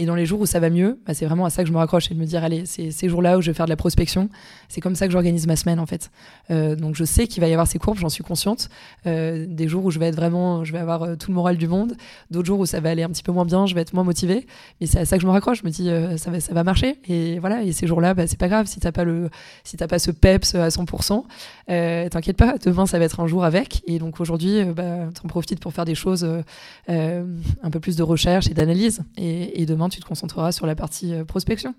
Et 0.00 0.06
dans 0.06 0.14
les 0.14 0.24
jours 0.24 0.40
où 0.40 0.46
ça 0.46 0.60
va 0.60 0.70
mieux, 0.70 0.98
bah, 1.06 1.12
c'est 1.12 1.26
vraiment 1.26 1.44
à 1.44 1.50
ça 1.50 1.62
que 1.62 1.68
je 1.68 1.74
me 1.74 1.76
raccroche 1.76 2.10
et 2.10 2.14
de 2.14 2.18
me 2.18 2.24
dire, 2.24 2.42
allez, 2.42 2.64
c'est 2.64 2.90
ces 2.90 3.10
jours-là 3.10 3.36
où 3.36 3.42
je 3.42 3.50
vais 3.50 3.54
faire 3.54 3.66
de 3.66 3.70
la 3.70 3.76
prospection. 3.76 4.30
C'est 4.70 4.80
comme 4.80 4.94
ça 4.94 5.06
que 5.06 5.12
j'organise 5.12 5.46
ma 5.46 5.56
semaine, 5.56 5.78
en 5.78 5.84
fait. 5.84 6.10
Euh, 6.50 6.74
donc 6.74 6.94
je 6.94 7.04
sais 7.04 7.26
qu'il 7.26 7.42
va 7.42 7.48
y 7.48 7.52
avoir 7.52 7.66
ces 7.66 7.78
courbes, 7.78 7.98
j'en 7.98 8.08
suis 8.08 8.24
consciente. 8.24 8.70
Euh, 9.06 9.44
des 9.46 9.68
jours 9.68 9.84
où 9.84 9.90
je 9.90 9.98
vais 9.98 10.06
être 10.06 10.16
vraiment, 10.16 10.64
je 10.64 10.72
vais 10.72 10.78
avoir 10.78 11.02
euh, 11.02 11.16
tout 11.16 11.30
le 11.30 11.34
moral 11.34 11.58
du 11.58 11.68
monde. 11.68 11.98
D'autres 12.30 12.46
jours 12.46 12.60
où 12.60 12.64
ça 12.64 12.80
va 12.80 12.88
aller 12.88 13.02
un 13.02 13.10
petit 13.10 13.22
peu 13.22 13.30
moins 13.30 13.44
bien, 13.44 13.66
je 13.66 13.74
vais 13.74 13.82
être 13.82 13.92
moins 13.92 14.02
motivée. 14.02 14.46
Mais 14.80 14.86
c'est 14.86 15.00
à 15.00 15.04
ça 15.04 15.16
que 15.16 15.22
je 15.22 15.26
me 15.26 15.32
raccroche. 15.32 15.60
Je 15.60 15.66
me 15.66 15.70
dis, 15.70 15.90
euh, 15.90 16.16
ça, 16.16 16.30
va, 16.30 16.40
ça 16.40 16.54
va 16.54 16.64
marcher. 16.64 16.96
Et 17.06 17.38
voilà, 17.38 17.62
et 17.62 17.72
ces 17.72 17.86
jours-là, 17.86 18.14
bah, 18.14 18.26
c'est 18.26 18.38
pas 18.38 18.48
grave. 18.48 18.68
Si 18.68 18.80
t'as 18.80 18.92
pas, 18.92 19.04
le, 19.04 19.28
si 19.64 19.76
pas 19.76 19.98
ce 19.98 20.10
peps 20.10 20.54
à 20.54 20.70
100%, 20.84 21.24
euh, 21.70 22.08
t'inquiète 22.08 22.36
pas, 22.36 22.56
demain 22.58 22.86
ça 22.86 22.98
va 22.98 23.04
être 23.04 23.20
un 23.20 23.26
jour 23.26 23.44
avec. 23.44 23.82
Et 23.86 23.98
donc 23.98 24.20
aujourd'hui, 24.20 24.64
bah, 24.64 25.08
t'en 25.14 25.28
profites 25.28 25.60
pour 25.60 25.72
faire 25.72 25.84
des 25.84 25.94
choses, 25.94 26.26
un 26.88 27.70
peu 27.70 27.80
plus 27.80 27.96
de 27.96 28.02
recherche 28.02 28.48
et 28.48 28.54
d'analyse. 28.54 29.02
Et, 29.16 29.66
demain, 29.66 29.88
tu 29.88 30.00
te 30.00 30.06
concentreras 30.06 30.52
sur 30.52 30.66
la 30.66 30.74
partie 30.74 31.14
euh, 31.14 31.24
prospection. 31.24 31.74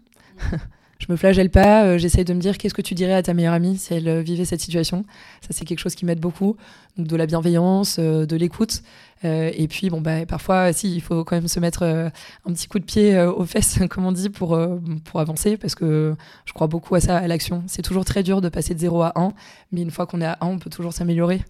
Je 1.02 1.12
me 1.12 1.18
flagelle 1.18 1.50
pas, 1.50 1.84
euh, 1.84 1.98
j'essaye 1.98 2.26
de 2.26 2.34
me 2.34 2.40
dire 2.40 2.60
qu'est-ce 2.60 2.76
que 2.76 2.82
tu 2.84 2.94
dirais 2.94 3.16
à 3.16 3.24
ta 3.24 3.34
meilleure 3.34 3.56
amie 3.56 3.76
si 3.76 3.92
elle 3.96 4.08
euh, 4.08 4.22
vivait 4.22 4.46
cette 4.46 4.62
situation? 4.62 5.04
Ça, 5.42 5.48
c'est 5.50 5.66
quelque 5.66 5.80
chose 5.80 5.96
qui 5.96 6.06
m'aide 6.06 6.20
beaucoup. 6.20 6.58
Donc, 6.96 7.08
de 7.08 7.16
la 7.16 7.26
bienveillance, 7.26 7.98
de 7.98 8.36
l'écoute. 8.36 8.84
et 9.24 9.68
puis, 9.70 9.90
bon, 9.90 10.02
bah, 10.02 10.26
parfois, 10.26 10.74
si, 10.74 10.94
il 10.94 11.02
faut 11.02 11.24
quand 11.24 11.38
même 11.38 11.48
se 11.48 11.60
mettre 11.60 11.84
un 11.84 12.54
petit 12.54 12.68
coup 12.68 12.80
de 12.80 12.84
pied 12.84 13.18
aux 13.18 13.46
fesses, 13.46 13.80
comme 13.90 14.06
on 14.06 14.12
dit, 14.12 14.30
pour, 14.30 14.60
pour 15.06 15.20
avancer, 15.22 15.56
parce 15.56 15.74
que 15.74 16.14
je 16.44 16.52
crois 16.52 16.68
beaucoup 16.68 16.94
à 16.96 17.00
ça, 17.00 17.18
à 17.18 17.28
l'action. 17.28 17.64
C'est 17.66 17.82
toujours 17.82 18.04
très 18.04 18.24
dur 18.24 18.42
de 18.42 18.50
passer 18.50 18.76
de 18.76 18.80
0 18.80 19.04
à 19.04 19.14
1, 19.16 19.32
mais 19.72 19.82
une 19.84 19.90
fois 19.90 20.06
qu'on 20.06 20.20
est 20.20 20.26
à 20.26 20.38
1, 20.42 20.48
on 20.48 20.60
peut 20.60 20.70
toujours 20.70 20.92
s'améliorer 20.92 21.42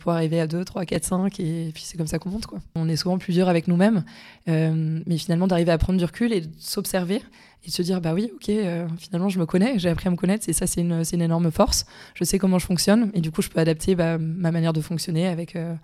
pour 0.00 0.10
arriver 0.10 0.40
à 0.40 0.48
2, 0.48 0.64
3, 0.64 0.84
4, 0.84 1.04
5, 1.04 1.38
et 1.38 1.70
puis 1.72 1.84
c'est 1.86 1.96
comme 1.96 2.08
ça 2.08 2.18
qu'on 2.18 2.30
monte. 2.30 2.46
Quoi. 2.46 2.58
On 2.74 2.88
est 2.88 2.96
souvent 2.96 3.18
plus 3.18 3.32
dur 3.32 3.48
avec 3.48 3.68
nous-mêmes, 3.68 4.02
mais 4.48 5.16
finalement, 5.16 5.46
d'arriver 5.46 5.70
à 5.70 5.78
prendre 5.78 5.98
du 5.98 6.04
recul 6.04 6.32
et 6.32 6.40
de 6.40 6.48
s'observer 6.58 7.22
et 7.64 7.68
de 7.68 7.72
se 7.72 7.82
dire 7.82 8.00
bah 8.00 8.14
oui 8.14 8.30
ok 8.34 8.48
euh, 8.48 8.86
finalement 8.98 9.28
je 9.28 9.38
me 9.38 9.46
connais 9.46 9.78
j'ai 9.78 9.88
appris 9.88 10.08
à 10.08 10.10
me 10.10 10.16
connaître 10.16 10.48
et 10.48 10.52
ça 10.52 10.66
c'est 10.66 10.80
une, 10.80 11.02
une, 11.12 11.22
énorme 11.22 11.50
force. 11.50 11.86
Je 12.14 12.24
sais 12.24 12.38
comment 12.38 12.58
je 12.58 12.66
fonctionne 12.66 13.10
et 13.14 13.20
du 13.20 13.30
coup 13.30 13.42
je 13.42 13.48
peux 13.48 13.60
adapter 13.60 13.94
bah, 13.94 14.18
ma 14.18 14.52
manière 14.52 14.72
de 14.72 14.80
fonctionner 14.80 15.26
avec 15.26 15.56
euh, 15.56 15.74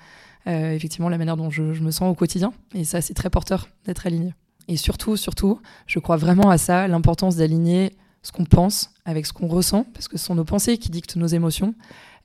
euh, 0.46 0.72
effectivement 0.72 1.08
la 1.08 1.18
manière 1.18 1.36
dont 1.36 1.50
je, 1.50 1.72
je, 1.72 1.82
me 1.82 1.90
sens 1.90 2.10
au 2.10 2.14
quotidien. 2.14 2.52
Et 2.74 2.84
ça 2.84 3.00
c'est 3.00 3.14
très 3.14 3.30
porteur 3.30 3.68
d'être 3.86 4.06
aligné. 4.06 4.34
Et 4.68 4.76
surtout 4.76 5.16
surtout 5.16 5.60
je 5.86 5.98
crois 5.98 6.16
vraiment 6.16 6.50
à 6.50 6.58
ça 6.58 6.86
l'importance 6.88 7.36
d'aligner 7.36 7.96
ce 8.22 8.32
qu'on 8.32 8.44
pense 8.44 8.90
avec 9.04 9.26
ce 9.26 9.32
qu'on 9.32 9.48
ressent 9.48 9.84
parce 9.92 10.08
que 10.08 10.16
ce 10.16 10.24
sont 10.24 10.34
nos 10.34 10.44
pensées 10.44 10.78
qui 10.78 10.90
dictent 10.90 11.16
nos 11.16 11.26
émotions 11.26 11.74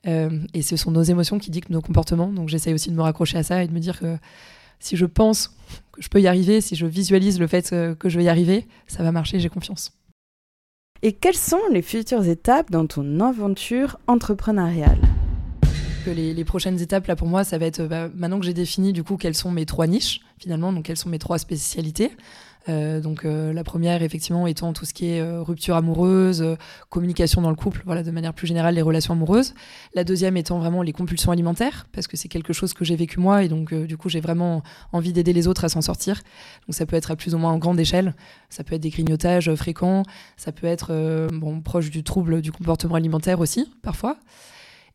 et 0.06 0.62
ce 0.62 0.78
sont 0.78 0.90
nos 0.90 1.02
émotions 1.02 1.38
qui 1.38 1.50
dictent 1.50 1.68
nos 1.68 1.82
comportements. 1.82 2.28
Donc 2.28 2.48
j'essaye 2.48 2.72
aussi 2.72 2.90
de 2.90 2.96
me 2.96 3.02
raccrocher 3.02 3.36
à 3.36 3.42
ça 3.42 3.62
et 3.62 3.68
de 3.68 3.72
me 3.72 3.80
dire 3.80 4.00
que 4.00 4.16
si 4.80 4.96
je 4.96 5.06
pense 5.06 5.48
que 5.92 6.02
je 6.02 6.08
peux 6.08 6.20
y 6.20 6.26
arriver, 6.26 6.60
si 6.60 6.74
je 6.74 6.86
visualise 6.86 7.38
le 7.38 7.46
fait 7.46 7.72
euh, 7.72 7.94
que 7.94 8.08
je 8.08 8.18
vais 8.18 8.24
y 8.24 8.28
arriver, 8.28 8.66
ça 8.86 9.02
va 9.02 9.12
marcher, 9.12 9.38
j'ai 9.38 9.48
confiance. 9.48 9.92
Et 11.02 11.12
quelles 11.12 11.36
sont 11.36 11.60
les 11.70 11.82
futures 11.82 12.26
étapes 12.26 12.70
dans 12.70 12.86
ton 12.86 13.20
aventure 13.20 13.98
entrepreneuriale? 14.06 14.98
Que 16.04 16.10
les, 16.10 16.44
prochaines 16.44 16.80
étapes 16.80 17.06
là 17.06 17.16
pour 17.16 17.28
moi, 17.28 17.44
ça 17.44 17.58
va 17.58 17.66
être 17.66 17.84
bah, 17.84 18.08
maintenant 18.14 18.40
que 18.40 18.46
j'ai 18.46 18.54
défini 18.54 18.92
du 18.92 19.04
coup 19.04 19.16
quelles 19.16 19.34
sont 19.34 19.50
mes 19.50 19.66
trois 19.66 19.86
niches 19.86 20.20
finalement, 20.38 20.72
donc 20.72 20.84
quelles 20.84 20.96
sont 20.96 21.10
mes 21.10 21.18
trois 21.18 21.38
spécialités. 21.38 22.10
Euh, 22.68 23.00
donc 23.00 23.24
euh, 23.24 23.52
la 23.52 23.64
première, 23.64 24.02
effectivement, 24.02 24.46
étant 24.46 24.72
tout 24.72 24.84
ce 24.84 24.92
qui 24.92 25.06
est 25.06 25.20
euh, 25.20 25.42
rupture 25.42 25.76
amoureuse, 25.76 26.56
communication 26.88 27.40
dans 27.40 27.50
le 27.50 27.56
couple, 27.56 27.82
voilà, 27.86 28.02
de 28.02 28.10
manière 28.10 28.34
plus 28.34 28.46
générale, 28.46 28.74
les 28.74 28.82
relations 28.82 29.14
amoureuses. 29.14 29.54
La 29.94 30.04
deuxième 30.04 30.36
étant 30.36 30.58
vraiment 30.58 30.82
les 30.82 30.92
compulsions 30.92 31.32
alimentaires, 31.32 31.86
parce 31.92 32.06
que 32.06 32.16
c'est 32.16 32.28
quelque 32.28 32.52
chose 32.52 32.74
que 32.74 32.84
j'ai 32.84 32.96
vécu 32.96 33.18
moi, 33.20 33.44
et 33.44 33.48
donc 33.48 33.74
du 33.74 33.96
coup 33.96 34.08
j'ai 34.08 34.20
vraiment 34.20 34.62
envie 34.92 35.12
d'aider 35.12 35.32
les 35.32 35.48
autres 35.48 35.64
à 35.64 35.68
s'en 35.68 35.80
sortir. 35.80 36.22
Donc 36.66 36.74
ça 36.74 36.86
peut 36.86 36.96
être 36.96 37.10
à 37.10 37.16
plus 37.16 37.34
ou 37.34 37.38
moins 37.38 37.52
en 37.52 37.58
grande 37.58 37.80
échelle, 37.80 38.14
ça 38.48 38.64
peut 38.64 38.74
être 38.74 38.82
des 38.82 38.90
grignotages 38.90 39.54
fréquents, 39.54 40.02
ça 40.36 40.52
peut 40.52 40.66
être 40.66 41.28
bon, 41.32 41.60
proche 41.60 41.90
du 41.90 42.02
trouble 42.02 42.40
du 42.42 42.52
comportement 42.52 42.94
alimentaire 42.94 43.40
aussi, 43.40 43.70
parfois. 43.82 44.16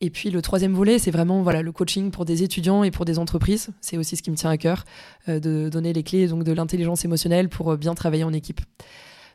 Et 0.02 0.10
puis 0.10 0.30
le 0.30 0.42
troisième 0.42 0.74
volet, 0.74 1.00
c'est 1.00 1.12
vraiment 1.12 1.42
voilà 1.42 1.62
le 1.62 1.72
coaching 1.72 2.12
pour 2.12 2.26
des 2.26 2.44
étudiants 2.44 2.84
et 2.84 2.92
pour 2.92 3.06
des 3.06 3.20
entreprises. 3.20 3.70
C'est 3.82 3.98
aussi 3.98 4.16
ce 4.16 4.24
qui 4.24 4.32
me 4.32 4.36
tient 4.36 4.50
à 4.50 4.58
cœur, 4.58 4.86
euh, 5.30 5.40
de 5.40 5.70
donner 5.70 5.94
les 5.94 6.04
clés 6.04 6.28
donc 6.28 6.44
de 6.44 6.52
l'intelligence 6.52 7.06
émotionnelle 7.06 7.50
pour 7.50 7.72
euh, 7.72 7.78
bien 7.78 7.96
travailler 7.96 8.24
en 8.24 8.34
équipe. 8.34 8.62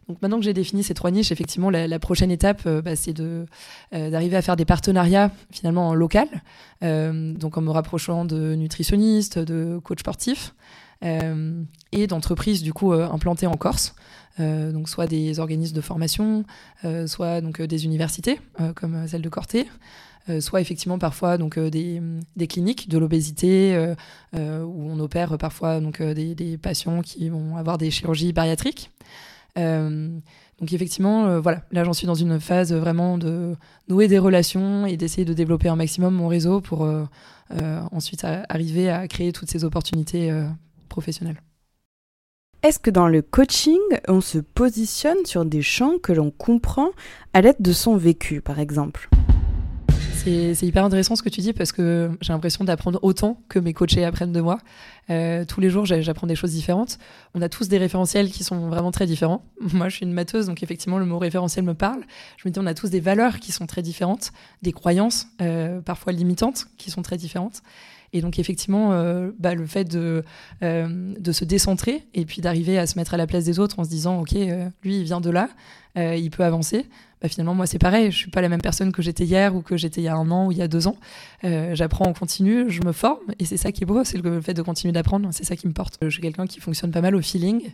Donc 0.08 0.20
maintenant 0.22 0.38
que 0.38 0.44
j'ai 0.44 0.52
défini 0.52 0.82
ces 0.82 0.92
trois 0.92 1.12
niches, 1.12 1.30
effectivement, 1.30 1.70
la, 1.70 1.98
prochaine 2.00 2.32
étape, 2.32 2.62
euh, 2.66 2.82
bah, 2.82 2.96
c'est 2.96 3.12
de, 3.12 3.46
d'arriver 3.92 4.36
à 4.36 4.42
faire 4.42 4.56
des 4.56 4.64
partenariats 4.64 5.30
finalement 5.52 5.88
en 5.88 5.94
local, 5.94 6.26
donc 6.82 7.56
en 7.56 7.60
me 7.60 7.70
rapprochant 7.70 8.24
de 8.24 8.54
nutritionnistes, 8.56 9.38
de 9.38 9.78
coachs 9.78 10.00
sportifs 10.00 10.54
et 11.02 12.06
d'entreprises 12.08 12.62
du 12.62 12.72
coup 12.72 12.92
implantées 12.92 13.46
en 13.46 13.56
Corse. 13.56 13.94
donc 14.38 14.88
soit 14.88 15.06
des 15.06 15.38
organismes 15.38 15.76
de 15.76 15.80
formation, 15.80 16.44
soit 17.06 17.40
donc 17.40 17.62
des 17.62 17.84
universités 17.84 18.40
comme 18.74 19.06
celle 19.06 19.22
de 19.22 19.28
Corté, 19.28 19.66
soit 20.40 20.60
effectivement 20.60 20.98
parfois 20.98 21.38
donc 21.38 21.58
euh, 21.58 21.70
des, 21.70 22.00
des, 22.36 22.46
cliniques 22.46 22.88
de 22.88 22.98
l'obésité 22.98 23.74
euh, 24.34 24.62
où 24.62 24.90
on 24.90 25.00
opère 25.00 25.36
parfois 25.38 25.80
donc 25.80 26.02
des, 26.02 26.34
des, 26.34 26.58
patients 26.58 27.02
qui 27.02 27.28
vont 27.28 27.56
avoir 27.56 27.78
des 27.78 27.90
chirurgies 27.90 28.32
bariatriques. 28.32 28.90
donc 29.56 30.72
effectivement, 30.72 31.40
voilà, 31.40 31.62
là 31.72 31.84
j'en 31.84 31.92
suis 31.92 32.06
dans 32.06 32.14
une 32.14 32.38
phase 32.38 32.72
vraiment 32.72 33.18
de 33.18 33.56
nouer 33.88 34.08
des 34.08 34.18
relations 34.18 34.86
et 34.86 34.96
d'essayer 34.96 35.24
de 35.24 35.34
développer 35.34 35.68
un 35.68 35.76
maximum 35.76 36.14
mon 36.14 36.28
réseau 36.28 36.60
pour 36.60 36.88
ensuite 37.92 38.24
arriver 38.24 38.90
à 38.90 39.08
créer 39.08 39.32
toutes 39.32 39.50
ces 39.50 39.64
opportunités 39.64 40.32
professionnelles. 40.88 41.40
Est-ce 42.62 42.78
que 42.78 42.90
dans 42.90 43.08
le 43.08 43.22
coaching, 43.22 43.78
on 44.06 44.20
se 44.20 44.36
positionne 44.36 45.24
sur 45.24 45.46
des 45.46 45.62
champs 45.62 45.98
que 45.98 46.12
l'on 46.12 46.30
comprend 46.30 46.90
à 47.32 47.40
l'aide 47.40 47.56
de 47.58 47.72
son 47.72 47.96
vécu, 47.96 48.42
par 48.42 48.60
exemple? 48.60 49.08
C'est 50.24 50.66
hyper 50.66 50.84
intéressant 50.84 51.16
ce 51.16 51.22
que 51.22 51.28
tu 51.28 51.40
dis 51.40 51.52
parce 51.52 51.72
que 51.72 52.10
j'ai 52.20 52.32
l'impression 52.32 52.64
d'apprendre 52.64 52.98
autant 53.02 53.40
que 53.48 53.58
mes 53.58 53.72
coachés 53.72 54.04
apprennent 54.04 54.32
de 54.32 54.40
moi. 54.40 54.58
Euh, 55.08 55.44
tous 55.44 55.60
les 55.60 55.70
jours, 55.70 55.86
j'apprends 55.86 56.26
des 56.26 56.36
choses 56.36 56.52
différentes. 56.52 56.98
On 57.34 57.40
a 57.40 57.48
tous 57.48 57.68
des 57.68 57.78
référentiels 57.78 58.30
qui 58.30 58.44
sont 58.44 58.68
vraiment 58.68 58.90
très 58.90 59.06
différents. 59.06 59.44
Moi, 59.72 59.88
je 59.88 59.96
suis 59.96 60.06
une 60.06 60.12
matheuse, 60.12 60.46
donc 60.46 60.62
effectivement, 60.62 60.98
le 60.98 61.06
mot 61.06 61.18
référentiel 61.18 61.64
me 61.64 61.74
parle. 61.74 62.02
Je 62.36 62.48
me 62.48 62.52
dis, 62.52 62.60
on 62.60 62.66
a 62.66 62.74
tous 62.74 62.90
des 62.90 63.00
valeurs 63.00 63.40
qui 63.40 63.50
sont 63.50 63.66
très 63.66 63.82
différentes, 63.82 64.32
des 64.62 64.72
croyances 64.72 65.26
euh, 65.40 65.80
parfois 65.80 66.12
limitantes 66.12 66.66
qui 66.76 66.90
sont 66.90 67.02
très 67.02 67.16
différentes. 67.16 67.62
Et 68.12 68.20
donc 68.20 68.40
effectivement, 68.40 68.92
euh, 68.92 69.30
bah, 69.38 69.54
le 69.54 69.64
fait 69.66 69.84
de, 69.84 70.24
de 70.60 71.32
se 71.32 71.44
décentrer 71.44 72.08
et 72.12 72.24
puis 72.24 72.42
d'arriver 72.42 72.76
à 72.76 72.88
se 72.88 72.98
mettre 72.98 73.14
à 73.14 73.16
la 73.16 73.28
place 73.28 73.44
des 73.44 73.60
autres 73.60 73.78
en 73.78 73.84
se 73.84 73.88
disant, 73.88 74.20
OK, 74.20 74.32
lui, 74.32 74.98
il 74.98 75.04
vient 75.04 75.20
de 75.20 75.30
là, 75.30 75.48
il 75.96 76.30
peut 76.30 76.44
avancer. 76.44 76.86
Bah, 77.20 77.28
finalement, 77.28 77.54
moi, 77.54 77.66
c'est 77.66 77.78
pareil. 77.78 78.10
Je 78.10 78.16
suis 78.16 78.30
pas 78.30 78.40
la 78.40 78.48
même 78.48 78.62
personne 78.62 78.92
que 78.92 79.02
j'étais 79.02 79.24
hier 79.24 79.54
ou 79.54 79.60
que 79.60 79.76
j'étais 79.76 80.00
il 80.00 80.04
y 80.04 80.08
a 80.08 80.16
un 80.16 80.30
an 80.30 80.46
ou 80.46 80.52
il 80.52 80.58
y 80.58 80.62
a 80.62 80.68
deux 80.68 80.86
ans. 80.86 80.96
Euh, 81.44 81.74
j'apprends 81.74 82.06
en 82.06 82.14
continu, 82.14 82.70
je 82.70 82.82
me 82.82 82.92
forme 82.92 83.20
et 83.38 83.44
c'est 83.44 83.58
ça 83.58 83.72
qui 83.72 83.82
est 83.82 83.86
beau, 83.86 84.04
c'est 84.04 84.18
le 84.18 84.40
fait 84.40 84.54
de 84.54 84.62
continuer 84.62 84.92
d'apprendre. 84.92 85.28
C'est 85.32 85.44
ça 85.44 85.54
qui 85.54 85.66
me 85.66 85.72
porte. 85.72 85.98
Je 86.00 86.08
suis 86.08 86.22
quelqu'un 86.22 86.46
qui 86.46 86.60
fonctionne 86.60 86.92
pas 86.92 87.02
mal 87.02 87.14
au 87.14 87.20
feeling 87.20 87.72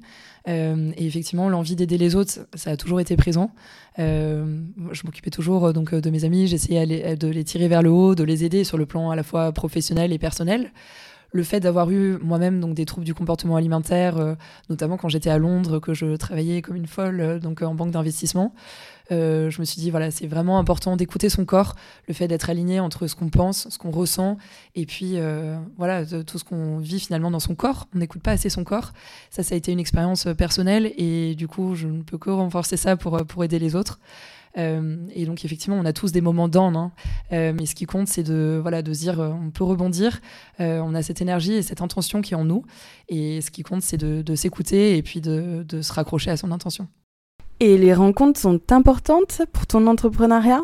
euh, 0.49 0.91
et 0.97 1.07
effectivement, 1.07 1.49
l'envie 1.49 1.77
d'aider 1.77 1.97
les 1.97 2.17
autres, 2.17 2.41
ça 2.55 2.71
a 2.71 2.77
toujours 2.77 2.99
été 2.99 3.17
présent. 3.17 3.53
Euh, 4.01 4.61
je 4.91 5.03
m'occupais 5.05 5.31
toujours 5.31 5.73
donc 5.73 5.95
de 5.95 6.11
mes 6.11 6.25
amis, 6.25 6.49
j'essayais 6.49 7.17
de 7.17 7.29
les 7.29 7.45
tirer 7.45 7.69
vers 7.69 7.83
le 7.83 7.91
haut, 7.91 8.15
de 8.15 8.25
les 8.25 8.45
aider 8.45 8.65
sur 8.65 8.79
le 8.79 8.87
plan 8.87 9.11
à 9.11 9.17
la 9.17 9.23
fois 9.23 9.53
professionnel 9.53 10.13
et 10.13 10.19
personnel 10.19 10.73
le 11.37 11.43
fait 11.43 11.61
d'avoir 11.61 11.91
eu 11.91 12.19
moi-même 12.23 12.61
donc 12.61 12.75
des 12.75 12.85
troubles 12.85 13.07
du 13.07 13.15
comportement 13.15 13.57
alimentaire, 13.57 14.37
notamment 14.69 14.97
quand 14.97 15.09
j'étais 15.09 15.31
à 15.31 15.39
Londres, 15.39 15.79
que 15.79 15.95
je 15.95 16.17
travaillais 16.17 16.63
comme 16.63 16.77
une 16.77 16.87
folle 16.87 17.41
donc 17.41 17.63
en 17.63 17.75
banque 17.75 17.91
d'investissement, 17.91 18.53
euh, 19.13 19.51
je 19.51 19.61
me 19.61 19.65
suis 19.65 19.81
dit, 19.81 19.91
voilà, 19.91 20.11
c'est 20.11 20.27
vraiment 20.27 20.59
important 20.59 20.97
d'écouter 20.97 21.29
son 21.29 21.45
corps, 21.45 21.77
le 22.09 22.15
fait 22.15 22.29
d'être 22.29 22.51
aligné 22.51 22.81
entre 22.81 23.07
ce 23.07 23.15
qu'on 23.15 23.29
pense, 23.29 23.69
ce 23.69 23.79
qu'on 23.79 23.91
ressent, 23.91 24.37
et 24.75 24.87
puis 24.87 25.13
euh, 25.15 25.57
voilà, 25.77 26.05
tout 26.05 26.39
ce 26.39 26.45
qu'on 26.45 26.79
vit 26.79 26.99
finalement 26.99 27.31
dans 27.31 27.41
son 27.41 27.55
corps. 27.55 27.87
On 27.95 27.99
n'écoute 27.99 28.23
pas 28.23 28.33
assez 28.33 28.51
son 28.51 28.65
corps. 28.65 28.93
Ça, 29.31 29.43
ça 29.43 29.55
a 29.55 29.59
été 29.59 29.73
une 29.73 29.79
expérience 29.79 30.27
euh, 30.27 30.35
personnelle, 30.35 30.93
et 30.97 31.35
du 31.35 31.47
coup, 31.49 31.75
je 31.75 31.87
ne 31.87 32.03
peux 32.03 32.19
que 32.19 32.31
renforcer 32.31 32.77
ça 32.77 32.97
pour, 32.97 33.25
pour 33.27 33.45
aider 33.45 33.59
les 33.59 33.77
autres. 33.77 34.01
Et 34.57 35.27
donc 35.27 35.45
effectivement, 35.45 35.77
on 35.77 35.85
a 35.85 35.93
tous 35.93 36.13
des 36.13 36.21
moments 36.21 36.49
d'en, 36.49 36.75
hein. 36.75 36.93
mais 37.31 37.67
ce 37.67 37.75
qui 37.75 37.85
compte, 37.85 38.09
c'est 38.09 38.23
de 38.23 38.59
voilà 38.61 38.83
de 38.83 38.93
dire, 38.93 39.21
on 39.21 39.51
peut 39.51 39.65
rebondir, 39.65 40.21
on 40.59 40.95
a 40.95 41.03
cette 41.03 41.21
énergie 41.21 41.55
et 41.55 41.63
cette 41.63 41.83
intention 41.83 42.23
qui 42.23 42.35
est 42.35 42.37
en 42.37 42.45
nous, 42.45 42.65
et 43.09 43.41
ce 43.41 43.51
qui 43.51 43.63
compte, 43.63 43.83
c'est 43.83 43.99
de, 43.99 44.35
s'écouter 44.35 44.97
et 44.97 45.03
puis 45.03 45.21
de 45.21 45.81
se 45.83 45.93
raccrocher 45.93 46.31
à 46.31 46.37
son 46.37 46.53
intention. 46.53 46.89
Et 47.59 47.79
les 47.79 47.95
rencontres 47.95 48.39
sont 48.39 48.61
importantes 48.71 49.41
pour 49.53 49.67
ton 49.67 49.87
entrepreneuriat? 49.87 50.63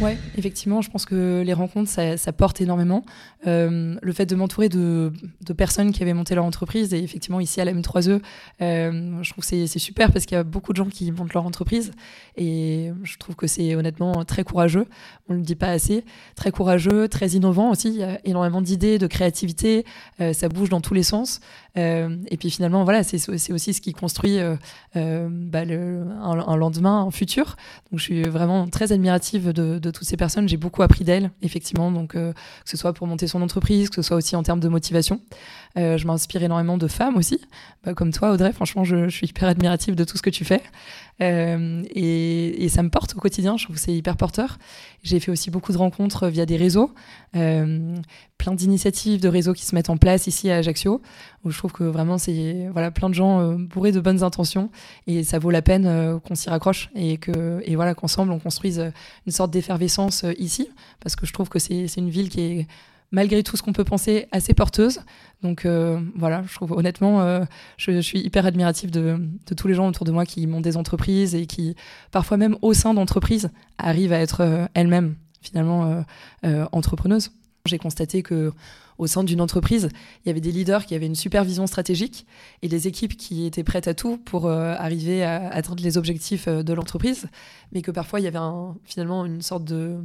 Ouais, 0.00 0.18
effectivement, 0.36 0.82
je 0.82 0.90
pense 0.90 1.06
que 1.06 1.42
les 1.44 1.54
rencontres, 1.54 1.90
ça, 1.90 2.32
porte 2.32 2.60
énormément. 2.60 3.04
Euh, 3.46 3.96
le 4.02 4.12
fait 4.12 4.26
de 4.26 4.36
m'entourer 4.36 4.68
de, 4.68 5.10
personnes 5.56 5.90
qui 5.90 6.02
avaient 6.02 6.12
monté 6.12 6.34
leur 6.34 6.44
entreprise, 6.44 6.92
et 6.92 7.02
effectivement, 7.02 7.40
ici 7.40 7.62
à 7.62 7.64
la 7.64 7.72
M3E, 7.72 8.20
euh, 8.60 9.22
je 9.22 9.30
trouve 9.30 9.42
que 9.42 9.66
c'est 9.66 9.78
super 9.78 10.12
parce 10.12 10.26
qu'il 10.26 10.36
y 10.36 10.38
a 10.38 10.44
beaucoup 10.44 10.72
de 10.72 10.76
gens 10.76 10.86
qui 10.86 11.10
montent 11.12 11.32
leur 11.32 11.46
entreprise, 11.46 11.92
et 12.36 12.92
je 13.04 13.16
trouve 13.16 13.36
que 13.36 13.46
c'est 13.46 13.74
honnêtement 13.74 14.24
très 14.26 14.44
courageux. 14.44 14.86
On 15.28 15.32
ne 15.32 15.38
le 15.38 15.44
dit 15.44 15.56
pas 15.56 15.68
assez. 15.68 16.04
Très 16.34 16.50
courageux, 16.50 17.08
très 17.08 17.28
innovant 17.28 17.70
aussi. 17.70 17.88
Il 17.88 17.96
y 17.96 18.04
a 18.04 18.20
énormément 18.24 18.60
d'idées, 18.60 18.98
de 18.98 19.06
créativité, 19.06 19.86
euh, 20.20 20.34
ça 20.34 20.50
bouge 20.50 20.68
dans 20.68 20.82
tous 20.82 20.94
les 20.94 21.02
sens. 21.02 21.40
Et 21.76 22.36
puis 22.38 22.50
finalement, 22.50 22.84
voilà, 22.84 23.02
c'est 23.02 23.28
aussi 23.28 23.74
ce 23.74 23.80
qui 23.80 23.92
construit 23.92 24.38
bah, 24.94 25.00
un, 25.60 26.56
lendemain, 26.56 27.02
un 27.02 27.10
futur. 27.10 27.56
Donc 27.90 28.00
je 28.00 28.04
suis 28.04 28.22
vraiment 28.22 28.66
très 28.68 28.92
admirative 28.92 29.52
de 29.52 29.90
toutes 29.90 30.06
ces 30.06 30.16
personnes. 30.16 30.48
J'ai 30.48 30.56
beaucoup 30.56 30.82
appris 30.82 31.04
d'elles, 31.04 31.30
effectivement, 31.42 31.90
donc 31.90 32.14
euh, 32.14 32.32
que 32.32 32.70
ce 32.70 32.76
soit 32.76 32.92
pour 32.92 33.06
monter 33.06 33.26
son 33.26 33.42
entreprise, 33.42 33.88
que 33.88 33.96
ce 33.96 34.02
soit 34.02 34.16
aussi 34.16 34.36
en 34.36 34.42
termes 34.42 34.60
de 34.60 34.68
motivation. 34.68 35.20
Euh, 35.76 35.98
je 35.98 36.06
m'inspire 36.06 36.42
énormément 36.42 36.78
de 36.78 36.88
femmes 36.88 37.16
aussi, 37.16 37.40
bah, 37.84 37.94
comme 37.94 38.12
toi, 38.12 38.32
Audrey. 38.32 38.52
Franchement, 38.52 38.84
je, 38.84 39.08
suis 39.08 39.26
hyper 39.26 39.48
admirative 39.48 39.94
de 39.94 40.04
tout 40.04 40.16
ce 40.16 40.22
que 40.22 40.30
tu 40.30 40.44
fais. 40.44 40.62
Euh, 41.22 41.82
et, 41.94 42.68
ça 42.68 42.82
me 42.82 42.90
porte 42.90 43.14
au 43.14 43.20
quotidien. 43.20 43.56
Je 43.56 43.64
trouve 43.64 43.76
que 43.76 43.82
c'est 43.82 43.94
hyper 43.94 44.16
porteur. 44.16 44.58
J'ai 45.02 45.20
fait 45.20 45.30
aussi 45.30 45.50
beaucoup 45.50 45.72
de 45.72 45.78
rencontres 45.78 46.28
via 46.28 46.46
des 46.46 46.56
réseaux, 46.56 46.92
plein 47.32 48.52
d'initiatives 48.52 49.20
de 49.20 49.28
réseaux 49.28 49.52
qui 49.52 49.64
se 49.64 49.74
mettent 49.74 49.88
en 49.88 49.96
place 49.96 50.26
ici 50.26 50.50
à 50.50 50.56
Ajaccio, 50.56 51.00
où 51.46 51.50
je 51.50 51.58
trouve 51.58 51.72
que 51.72 51.84
vraiment 51.84 52.18
c'est 52.18 52.68
voilà 52.72 52.90
plein 52.90 53.08
de 53.08 53.14
gens 53.14 53.52
bourrés 53.54 53.92
de 53.92 54.00
bonnes 54.00 54.22
intentions 54.22 54.70
et 55.06 55.24
ça 55.24 55.38
vaut 55.38 55.50
la 55.50 55.62
peine 55.62 56.20
qu'on 56.26 56.34
s'y 56.34 56.50
raccroche 56.50 56.90
et 56.94 57.16
que 57.18 57.62
et 57.64 57.76
voilà 57.76 57.94
qu'ensemble 57.94 58.32
on 58.32 58.38
construise 58.38 58.92
une 59.26 59.32
sorte 59.32 59.50
d'effervescence 59.50 60.24
ici, 60.38 60.68
parce 61.00 61.16
que 61.16 61.24
je 61.26 61.32
trouve 61.32 61.48
que 61.48 61.58
c'est 61.58 61.86
une 61.96 62.10
ville 62.10 62.28
qui 62.28 62.40
est 62.40 62.66
malgré 63.12 63.42
tout 63.42 63.56
ce 63.56 63.62
qu'on 63.62 63.72
peut 63.72 63.84
penser, 63.84 64.26
assez 64.32 64.54
porteuse. 64.54 65.00
Donc 65.42 65.64
euh, 65.64 66.00
voilà, 66.16 66.42
je 66.48 66.54
trouve 66.54 66.72
honnêtement, 66.72 67.20
euh, 67.22 67.44
je, 67.76 68.00
suis 68.00 68.20
hyper 68.20 68.46
admirative 68.46 68.90
de, 68.90 69.18
tous 69.56 69.68
les 69.68 69.74
gens 69.74 69.88
autour 69.88 70.04
de 70.04 70.12
moi 70.12 70.26
qui 70.26 70.46
montent 70.46 70.64
des 70.64 70.76
entreprises 70.76 71.34
et 71.34 71.46
qui, 71.46 71.76
parfois 72.10 72.36
même 72.36 72.56
au 72.62 72.72
sein 72.72 72.94
d'entreprises, 72.94 73.50
arrivent 73.78 74.12
à 74.12 74.20
être 74.20 74.42
euh, 74.42 74.66
elles-mêmes 74.74 75.14
finalement 75.40 76.04
entrepreneuses. 76.72 77.30
J'ai 77.66 77.78
constaté 77.78 78.22
que 78.22 78.52
au 78.98 79.06
sein 79.06 79.24
d'une 79.24 79.40
entreprise, 79.40 79.88
il 80.24 80.28
y 80.28 80.30
avait 80.30 80.40
des 80.40 80.52
leaders 80.52 80.86
qui 80.86 80.94
avaient 80.94 81.06
une 81.06 81.14
supervision 81.14 81.66
stratégique 81.66 82.26
et 82.62 82.68
des 82.68 82.88
équipes 82.88 83.16
qui 83.16 83.44
étaient 83.44 83.64
prêtes 83.64 83.88
à 83.88 83.94
tout 83.94 84.16
pour 84.16 84.48
arriver 84.50 85.22
à 85.22 85.48
atteindre 85.48 85.82
les 85.82 85.98
objectifs 85.98 86.48
de 86.48 86.72
l'entreprise, 86.72 87.28
mais 87.72 87.82
que 87.82 87.90
parfois 87.90 88.20
il 88.20 88.22
y 88.22 88.26
avait 88.26 88.38
finalement 88.84 89.26
une 89.26 89.42
sorte 89.42 89.64
de 89.64 89.98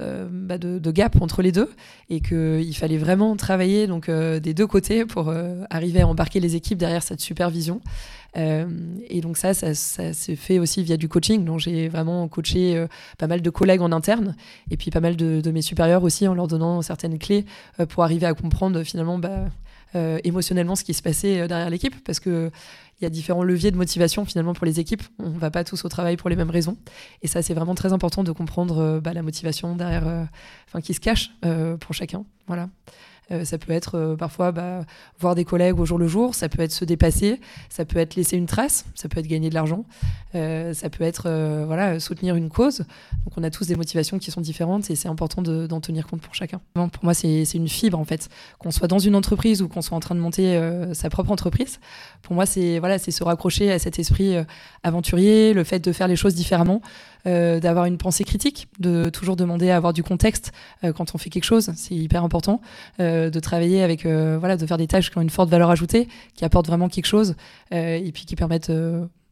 euh, 0.00 0.26
bah, 0.30 0.58
de, 0.58 0.90
gap 0.90 1.20
entre 1.20 1.42
les 1.42 1.52
deux 1.52 1.70
et 2.08 2.20
qu'il 2.20 2.74
fallait 2.74 2.96
vraiment 2.96 3.36
travailler 3.36 3.86
donc 3.86 4.08
euh, 4.08 4.40
des 4.40 4.54
deux 4.54 4.66
côtés 4.66 5.04
pour 5.04 5.28
euh, 5.28 5.62
arriver 5.70 6.00
à 6.00 6.08
embarquer 6.08 6.40
les 6.40 6.56
équipes 6.56 6.78
derrière 6.78 7.02
cette 7.02 7.20
supervision. 7.20 7.80
et 8.34 9.20
donc 9.20 9.36
ça, 9.36 9.52
ça, 9.52 9.74
s'est 9.74 10.36
fait 10.36 10.58
aussi 10.58 10.82
via 10.82 10.96
du 10.96 11.08
coaching. 11.08 11.44
Donc 11.44 11.60
j'ai 11.60 11.88
vraiment 11.88 12.26
coaché 12.28 12.86
pas 13.18 13.26
mal 13.26 13.42
de 13.42 13.50
collègues 13.50 13.82
en 13.82 13.92
interne 13.92 14.34
et 14.70 14.78
puis 14.78 14.90
pas 14.90 15.00
mal 15.00 15.16
de, 15.16 15.50
mes 15.50 15.62
supérieurs 15.62 16.02
aussi 16.02 16.26
en 16.26 16.34
leur 16.34 16.48
donnant 16.48 16.80
certaines 16.80 17.18
clés 17.18 17.44
pour 17.90 18.02
arriver 18.02 18.26
à 18.26 18.32
comprendre 18.32 18.82
finalement 18.84 19.18
bah, 19.18 19.44
émotionnellement 19.94 20.76
ce 20.76 20.84
qui 20.84 20.94
se 20.94 21.02
passait 21.02 21.46
derrière 21.48 21.70
l'équipe, 21.70 21.94
parce 22.04 22.20
que 22.20 22.50
il 23.00 23.04
y 23.04 23.06
a 23.06 23.10
différents 23.10 23.42
leviers 23.42 23.72
de 23.72 23.76
motivation 23.76 24.24
finalement 24.24 24.54
pour 24.54 24.64
les 24.64 24.78
équipes. 24.78 25.02
On 25.18 25.30
ne 25.30 25.38
va 25.38 25.50
pas 25.50 25.64
tous 25.64 25.84
au 25.84 25.88
travail 25.88 26.16
pour 26.16 26.30
les 26.30 26.36
mêmes 26.36 26.50
raisons. 26.50 26.76
Et 27.22 27.26
ça, 27.26 27.42
c'est 27.42 27.52
vraiment 27.52 27.74
très 27.74 27.92
important 27.92 28.22
de 28.22 28.30
comprendre 28.30 29.00
bah, 29.00 29.12
la 29.12 29.22
motivation 29.22 29.74
derrière, 29.74 30.28
enfin, 30.68 30.80
qui 30.80 30.94
se 30.94 31.00
cache 31.00 31.32
pour 31.80 31.94
chacun. 31.94 32.24
Voilà. 32.46 32.68
Euh, 33.32 33.44
ça 33.44 33.58
peut 33.58 33.72
être 33.72 33.96
euh, 33.96 34.16
parfois 34.16 34.52
bah, 34.52 34.84
voir 35.18 35.34
des 35.34 35.44
collègues 35.44 35.78
au 35.80 35.84
jour 35.84 35.98
le 35.98 36.06
jour, 36.06 36.34
ça 36.34 36.48
peut 36.48 36.62
être 36.62 36.72
se 36.72 36.84
dépasser, 36.84 37.40
ça 37.68 37.84
peut 37.84 37.98
être 37.98 38.14
laisser 38.14 38.36
une 38.36 38.46
trace, 38.46 38.84
ça 38.94 39.08
peut 39.08 39.20
être 39.20 39.26
gagner 39.26 39.48
de 39.48 39.54
l'argent, 39.54 39.84
euh, 40.34 40.74
ça 40.74 40.90
peut 40.90 41.04
être 41.04 41.22
soutenir 41.98 42.36
une 42.36 42.50
cause. 42.50 42.78
Donc 43.24 43.36
on 43.36 43.42
a 43.42 43.50
tous 43.50 43.66
des 43.66 43.76
motivations 43.76 44.18
qui 44.18 44.30
sont 44.30 44.40
différentes 44.40 44.90
et 44.90 44.96
c'est 44.96 45.08
important 45.08 45.42
d'en 45.42 45.80
tenir 45.80 46.06
compte 46.06 46.20
pour 46.20 46.34
chacun. 46.34 46.60
Pour 46.74 47.04
moi, 47.04 47.14
c'est 47.14 47.54
une 47.54 47.68
fibre 47.68 47.98
en 47.98 48.04
fait. 48.04 48.28
Qu'on 48.58 48.70
soit 48.70 48.88
dans 48.88 48.98
une 48.98 49.14
entreprise 49.14 49.62
ou 49.62 49.68
qu'on 49.68 49.82
soit 49.82 49.96
en 49.96 50.00
train 50.00 50.14
de 50.14 50.20
monter 50.20 50.60
sa 50.92 51.10
propre 51.10 51.30
entreprise, 51.30 51.80
pour 52.22 52.34
moi, 52.34 52.46
c'est 52.46 52.78
voilà, 52.78 52.98
se 52.98 53.24
raccrocher 53.24 53.70
à 53.72 53.78
cet 53.78 53.98
esprit 53.98 54.34
aventurier, 54.82 55.54
le 55.54 55.64
fait 55.64 55.80
de 55.80 55.92
faire 55.92 56.08
les 56.08 56.16
choses 56.16 56.34
différemment. 56.34 56.82
D'avoir 57.24 57.84
une 57.84 57.98
pensée 57.98 58.24
critique, 58.24 58.66
de 58.80 59.08
toujours 59.08 59.36
demander 59.36 59.70
à 59.70 59.76
avoir 59.76 59.92
du 59.92 60.02
contexte 60.02 60.50
quand 60.82 61.14
on 61.14 61.18
fait 61.18 61.30
quelque 61.30 61.44
chose, 61.44 61.70
c'est 61.76 61.94
hyper 61.94 62.24
important, 62.24 62.60
de 63.30 63.40
travailler 63.40 63.82
avec, 63.82 64.04
voilà, 64.04 64.56
de 64.56 64.66
faire 64.66 64.78
des 64.78 64.86
tâches 64.86 65.10
qui 65.10 65.18
ont 65.18 65.22
une 65.22 65.30
forte 65.30 65.50
valeur 65.50 65.70
ajoutée, 65.70 66.08
qui 66.34 66.44
apportent 66.44 66.66
vraiment 66.66 66.88
quelque 66.88 67.06
chose, 67.06 67.34
et 67.70 68.10
puis 68.12 68.24
qui 68.24 68.36
permettent 68.36 68.72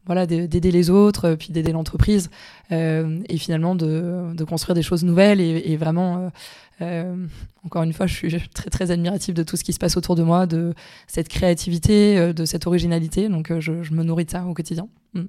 voilà, 0.06 0.26
d'aider 0.26 0.70
les 0.70 0.90
autres, 0.90 1.34
puis 1.34 1.52
d'aider 1.52 1.72
l'entreprise, 1.72 2.30
et 2.70 3.36
finalement 3.36 3.74
de, 3.74 4.34
de, 4.34 4.44
construire 4.44 4.74
des 4.74 4.82
choses 4.82 5.04
nouvelles 5.04 5.40
et, 5.40 5.76
vraiment. 5.76 6.30
encore 7.64 7.82
une 7.82 7.92
fois, 7.92 8.06
je 8.06 8.14
suis 8.14 8.48
très 8.54 8.70
très 8.70 8.90
admirative 8.90 9.34
de 9.34 9.42
tout 9.42 9.56
ce 9.56 9.64
qui 9.64 9.72
se 9.72 9.78
passe 9.78 9.96
autour 9.96 10.16
de 10.16 10.22
moi, 10.22 10.46
de 10.46 10.74
cette 11.06 11.28
créativité, 11.28 12.32
de 12.32 12.44
cette 12.44 12.66
originalité. 12.66 13.28
Donc, 13.28 13.52
je, 13.60 13.72
me 13.92 14.02
nourris 14.02 14.24
de 14.24 14.30
ça 14.30 14.44
au 14.44 14.54
quotidien. 14.54 14.88
Mm. 15.14 15.24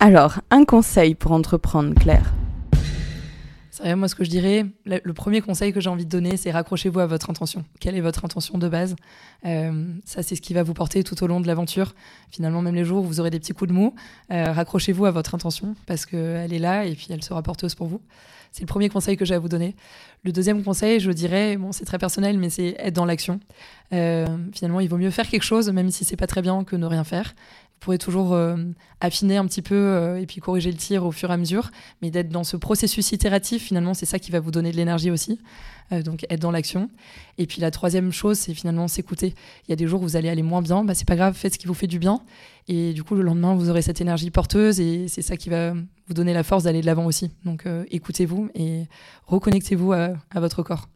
Alors, 0.00 0.40
un 0.50 0.64
conseil 0.64 1.16
pour 1.16 1.32
entreprendre, 1.32 1.92
Claire? 1.94 2.32
Vrai, 3.84 3.96
moi, 3.96 4.08
ce 4.08 4.14
que 4.14 4.24
je 4.24 4.30
dirais, 4.30 4.66
le 4.86 5.12
premier 5.12 5.40
conseil 5.40 5.72
que 5.72 5.80
j'ai 5.80 5.90
envie 5.90 6.04
de 6.04 6.10
donner, 6.10 6.36
c'est 6.36 6.50
raccrochez-vous 6.50 7.00
à 7.00 7.06
votre 7.06 7.30
intention. 7.30 7.64
Quelle 7.80 7.96
est 7.96 8.00
votre 8.00 8.24
intention 8.24 8.58
de 8.58 8.68
base? 8.68 8.96
Euh, 9.44 9.84
Ça, 10.04 10.22
c'est 10.22 10.36
ce 10.36 10.40
qui 10.40 10.54
va 10.54 10.62
vous 10.62 10.74
porter 10.74 11.04
tout 11.04 11.22
au 11.22 11.26
long 11.26 11.40
de 11.40 11.46
l'aventure. 11.46 11.94
Finalement, 12.30 12.62
même 12.62 12.74
les 12.74 12.84
jours 12.84 13.04
où 13.04 13.06
vous 13.06 13.20
aurez 13.20 13.30
des 13.30 13.38
petits 13.38 13.52
coups 13.52 13.68
de 13.68 13.74
mou, 13.74 13.94
euh, 14.32 14.52
raccrochez-vous 14.52 15.04
à 15.06 15.10
votre 15.10 15.34
intention 15.34 15.74
parce 15.86 16.06
qu'elle 16.06 16.52
est 16.52 16.58
là 16.58 16.84
et 16.84 16.94
puis 16.94 17.08
elle 17.10 17.22
sera 17.22 17.42
porteuse 17.42 17.74
pour 17.74 17.86
vous. 17.86 18.00
C'est 18.50 18.62
le 18.62 18.66
premier 18.66 18.88
conseil 18.88 19.16
que 19.16 19.24
j'ai 19.24 19.34
à 19.34 19.38
vous 19.38 19.48
donner. 19.48 19.76
Le 20.24 20.32
deuxième 20.32 20.62
conseil, 20.64 21.00
je 21.00 21.10
dirais, 21.10 21.56
bon, 21.56 21.70
c'est 21.70 21.84
très 21.84 21.98
personnel, 21.98 22.38
mais 22.38 22.50
c'est 22.50 22.76
être 22.78 22.94
dans 22.94 23.04
l'action. 23.04 23.40
Euh, 23.92 24.26
finalement, 24.52 24.80
il 24.80 24.88
vaut 24.88 24.96
mieux 24.96 25.10
faire 25.10 25.28
quelque 25.28 25.42
chose, 25.42 25.70
même 25.70 25.90
si 25.90 26.04
c'est 26.04 26.16
pas 26.16 26.26
très 26.26 26.42
bien, 26.42 26.64
que 26.64 26.74
ne 26.74 26.86
rien 26.86 27.04
faire. 27.04 27.34
Pourrez 27.80 27.98
toujours 27.98 28.32
euh, 28.32 28.56
affiner 29.00 29.36
un 29.36 29.46
petit 29.46 29.62
peu 29.62 29.74
euh, 29.74 30.20
et 30.20 30.26
puis 30.26 30.40
corriger 30.40 30.70
le 30.70 30.76
tir 30.76 31.04
au 31.04 31.12
fur 31.12 31.30
et 31.30 31.32
à 31.32 31.36
mesure, 31.36 31.70
mais 32.02 32.10
d'être 32.10 32.28
dans 32.28 32.44
ce 32.44 32.56
processus 32.56 33.12
itératif, 33.12 33.64
finalement, 33.64 33.94
c'est 33.94 34.06
ça 34.06 34.18
qui 34.18 34.30
va 34.30 34.40
vous 34.40 34.50
donner 34.50 34.72
de 34.72 34.76
l'énergie 34.76 35.10
aussi. 35.10 35.38
Euh, 35.92 36.02
donc 36.02 36.26
être 36.28 36.40
dans 36.40 36.50
l'action. 36.50 36.90
Et 37.38 37.46
puis 37.46 37.60
la 37.60 37.70
troisième 37.70 38.12
chose, 38.12 38.36
c'est 38.36 38.52
finalement 38.52 38.88
s'écouter. 38.88 39.34
Il 39.66 39.70
y 39.70 39.72
a 39.72 39.76
des 39.76 39.86
jours 39.86 40.02
où 40.02 40.04
vous 40.04 40.16
allez 40.16 40.28
aller 40.28 40.42
moins 40.42 40.60
bien, 40.60 40.84
bah, 40.84 40.94
c'est 40.94 41.06
pas 41.06 41.16
grave, 41.16 41.34
faites 41.34 41.54
ce 41.54 41.58
qui 41.58 41.66
vous 41.66 41.74
fait 41.74 41.86
du 41.86 41.98
bien. 41.98 42.20
Et 42.66 42.92
du 42.92 43.04
coup, 43.04 43.14
le 43.14 43.22
lendemain, 43.22 43.54
vous 43.54 43.70
aurez 43.70 43.82
cette 43.82 44.00
énergie 44.00 44.30
porteuse 44.30 44.80
et 44.80 45.08
c'est 45.08 45.22
ça 45.22 45.36
qui 45.36 45.48
va 45.48 45.72
vous 45.72 46.14
donner 46.14 46.34
la 46.34 46.42
force 46.42 46.64
d'aller 46.64 46.80
de 46.80 46.86
l'avant 46.86 47.06
aussi. 47.06 47.30
Donc 47.44 47.64
écoutez-vous 47.90 48.50
et 48.54 48.86
reconnectez-vous 49.26 49.92
à 49.92 50.16
votre 50.34 50.62
corps. 50.62 50.88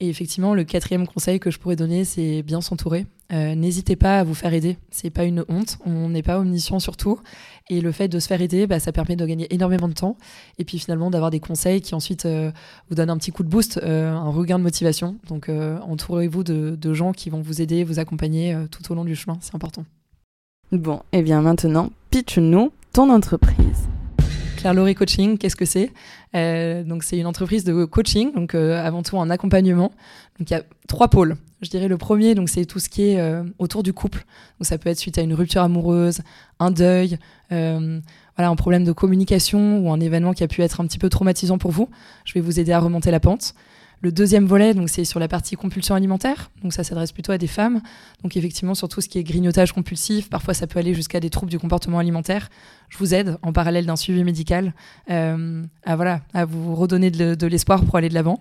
Et 0.00 0.08
effectivement, 0.08 0.54
le 0.54 0.64
quatrième 0.64 1.06
conseil 1.06 1.38
que 1.38 1.50
je 1.50 1.58
pourrais 1.58 1.76
donner, 1.76 2.04
c'est 2.06 2.42
bien 2.42 2.62
s'entourer. 2.62 3.06
Euh, 3.32 3.54
n'hésitez 3.54 3.96
pas 3.96 4.20
à 4.20 4.24
vous 4.24 4.34
faire 4.34 4.54
aider. 4.54 4.78
C'est 4.90 5.10
pas 5.10 5.24
une 5.24 5.44
honte. 5.48 5.78
On 5.84 6.08
n'est 6.08 6.22
pas 6.22 6.38
omniscient 6.38 6.80
surtout. 6.80 7.20
Et 7.68 7.82
le 7.82 7.92
fait 7.92 8.08
de 8.08 8.18
se 8.18 8.26
faire 8.26 8.40
aider, 8.40 8.66
bah, 8.66 8.80
ça 8.80 8.92
permet 8.92 9.14
de 9.14 9.26
gagner 9.26 9.52
énormément 9.54 9.88
de 9.88 9.92
temps. 9.92 10.16
Et 10.58 10.64
puis 10.64 10.78
finalement, 10.78 11.10
d'avoir 11.10 11.30
des 11.30 11.38
conseils 11.38 11.82
qui 11.82 11.94
ensuite 11.94 12.24
euh, 12.24 12.50
vous 12.88 12.94
donnent 12.94 13.10
un 13.10 13.18
petit 13.18 13.30
coup 13.30 13.42
de 13.42 13.48
boost, 13.48 13.78
euh, 13.82 14.10
un 14.10 14.30
regain 14.30 14.58
de 14.58 14.64
motivation. 14.64 15.16
Donc 15.28 15.50
entourez-vous 15.50 16.44
de, 16.44 16.76
de, 16.80 16.94
gens 16.94 17.12
qui 17.12 17.28
vont 17.28 17.42
vous 17.42 17.60
aider, 17.60 17.84
vous 17.84 17.98
accompagner 17.98 18.56
tout 18.70 18.90
au 18.90 18.94
long 18.94 19.04
du 19.04 19.14
chemin. 19.14 19.38
C'est 19.40 19.54
important. 19.54 19.84
Bon, 20.72 21.02
et 21.12 21.22
bien 21.22 21.42
maintenant, 21.42 21.90
pitch-nous 22.10 22.72
ton 22.92 23.10
entreprise. 23.10 23.88
Claire 24.60 24.74
Laurie 24.74 24.94
Coaching, 24.94 25.38
qu'est-ce 25.38 25.56
que 25.56 25.64
c'est? 25.64 25.90
Euh, 26.34 26.84
Donc 26.84 27.02
c'est 27.02 27.16
une 27.16 27.24
entreprise 27.24 27.64
de 27.64 27.86
coaching, 27.86 28.34
donc 28.34 28.54
euh, 28.54 28.76
avant 28.84 29.02
tout 29.02 29.16
en 29.16 29.30
accompagnement. 29.30 29.90
Donc 30.38 30.50
il 30.50 30.52
y 30.52 30.54
a 30.54 30.62
trois 30.86 31.08
pôles. 31.08 31.38
Je 31.62 31.70
dirais 31.70 31.88
le 31.88 31.96
premier, 31.96 32.34
donc 32.34 32.50
c'est 32.50 32.66
tout 32.66 32.78
ce 32.78 32.90
qui 32.90 33.08
est 33.08 33.20
euh, 33.20 33.42
autour 33.58 33.82
du 33.82 33.94
couple. 33.94 34.18
Donc 34.58 34.66
ça 34.66 34.76
peut 34.76 34.90
être 34.90 34.98
suite 34.98 35.16
à 35.16 35.22
une 35.22 35.32
rupture 35.32 35.62
amoureuse, 35.62 36.20
un 36.58 36.70
deuil, 36.70 37.18
voilà 37.48 38.50
un 38.50 38.56
problème 38.56 38.84
de 38.84 38.92
communication 38.92 39.78
ou 39.78 39.90
un 39.90 39.98
événement 39.98 40.34
qui 40.34 40.44
a 40.44 40.48
pu 40.48 40.60
être 40.60 40.82
un 40.82 40.86
petit 40.86 40.98
peu 40.98 41.08
traumatisant 41.08 41.56
pour 41.56 41.70
vous. 41.70 41.88
Je 42.26 42.34
vais 42.34 42.40
vous 42.40 42.60
aider 42.60 42.72
à 42.72 42.80
remonter 42.80 43.10
la 43.10 43.18
pente. 43.18 43.54
Le 44.02 44.10
deuxième 44.10 44.46
volet, 44.46 44.72
donc 44.72 44.88
c'est 44.88 45.04
sur 45.04 45.20
la 45.20 45.28
partie 45.28 45.56
compulsion 45.56 45.94
alimentaire. 45.94 46.50
Donc 46.62 46.72
ça 46.72 46.84
s'adresse 46.84 47.12
plutôt 47.12 47.32
à 47.32 47.38
des 47.38 47.46
femmes. 47.46 47.82
Donc 48.22 48.34
effectivement 48.36 48.74
sur 48.74 48.88
tout 48.88 49.02
ce 49.02 49.08
qui 49.10 49.18
est 49.18 49.22
grignotage 49.22 49.72
compulsif. 49.72 50.30
Parfois 50.30 50.54
ça 50.54 50.66
peut 50.66 50.78
aller 50.78 50.94
jusqu'à 50.94 51.20
des 51.20 51.28
troubles 51.28 51.50
du 51.50 51.58
comportement 51.58 51.98
alimentaire. 51.98 52.48
Je 52.88 52.96
vous 52.96 53.12
aide 53.12 53.36
en 53.42 53.52
parallèle 53.52 53.84
d'un 53.84 53.96
suivi 53.96 54.24
médical 54.24 54.72
euh, 55.10 55.62
à 55.84 55.96
voilà 55.96 56.22
à 56.32 56.46
vous 56.46 56.74
redonner 56.74 57.10
de 57.10 57.46
l'espoir 57.46 57.84
pour 57.84 57.96
aller 57.96 58.08
de 58.08 58.14
l'avant. 58.14 58.40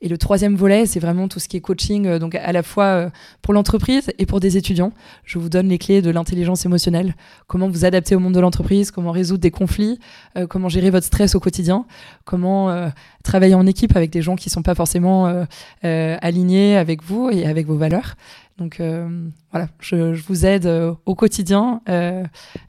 Et 0.00 0.08
le 0.08 0.16
troisième 0.16 0.54
volet, 0.54 0.86
c'est 0.86 1.00
vraiment 1.00 1.26
tout 1.26 1.40
ce 1.40 1.48
qui 1.48 1.56
est 1.56 1.60
coaching, 1.60 2.06
euh, 2.06 2.18
donc 2.18 2.36
à 2.36 2.52
la 2.52 2.62
fois 2.62 2.84
euh, 2.84 3.10
pour 3.42 3.52
l'entreprise 3.52 4.12
et 4.18 4.26
pour 4.26 4.38
des 4.38 4.56
étudiants. 4.56 4.92
Je 5.24 5.38
vous 5.38 5.48
donne 5.48 5.68
les 5.68 5.78
clés 5.78 6.02
de 6.02 6.10
l'intelligence 6.10 6.64
émotionnelle, 6.64 7.16
comment 7.48 7.68
vous 7.68 7.84
adapter 7.84 8.14
au 8.14 8.20
monde 8.20 8.34
de 8.34 8.40
l'entreprise, 8.40 8.92
comment 8.92 9.10
résoudre 9.10 9.40
des 9.40 9.50
conflits, 9.50 9.98
euh, 10.36 10.46
comment 10.46 10.68
gérer 10.68 10.90
votre 10.90 11.06
stress 11.06 11.34
au 11.34 11.40
quotidien, 11.40 11.84
comment 12.24 12.90
travailler 13.22 13.54
en 13.54 13.66
équipe 13.66 13.96
avec 13.96 14.10
des 14.10 14.22
gens 14.22 14.36
qui 14.36 14.48
ne 14.48 14.52
sont 14.52 14.62
pas 14.62 14.74
forcément 14.74 15.46
alignés 15.82 16.76
avec 16.76 17.02
vous 17.02 17.30
et 17.30 17.46
avec 17.46 17.66
vos 17.66 17.76
valeurs. 17.76 18.14
Donc 18.58 18.80
euh, 18.80 19.08
voilà, 19.52 19.68
je, 19.78 20.20
vous 20.26 20.44
aide 20.44 20.66
euh, 20.66 20.92
au 21.06 21.14
quotidien 21.14 21.80
euh, 21.88 22.24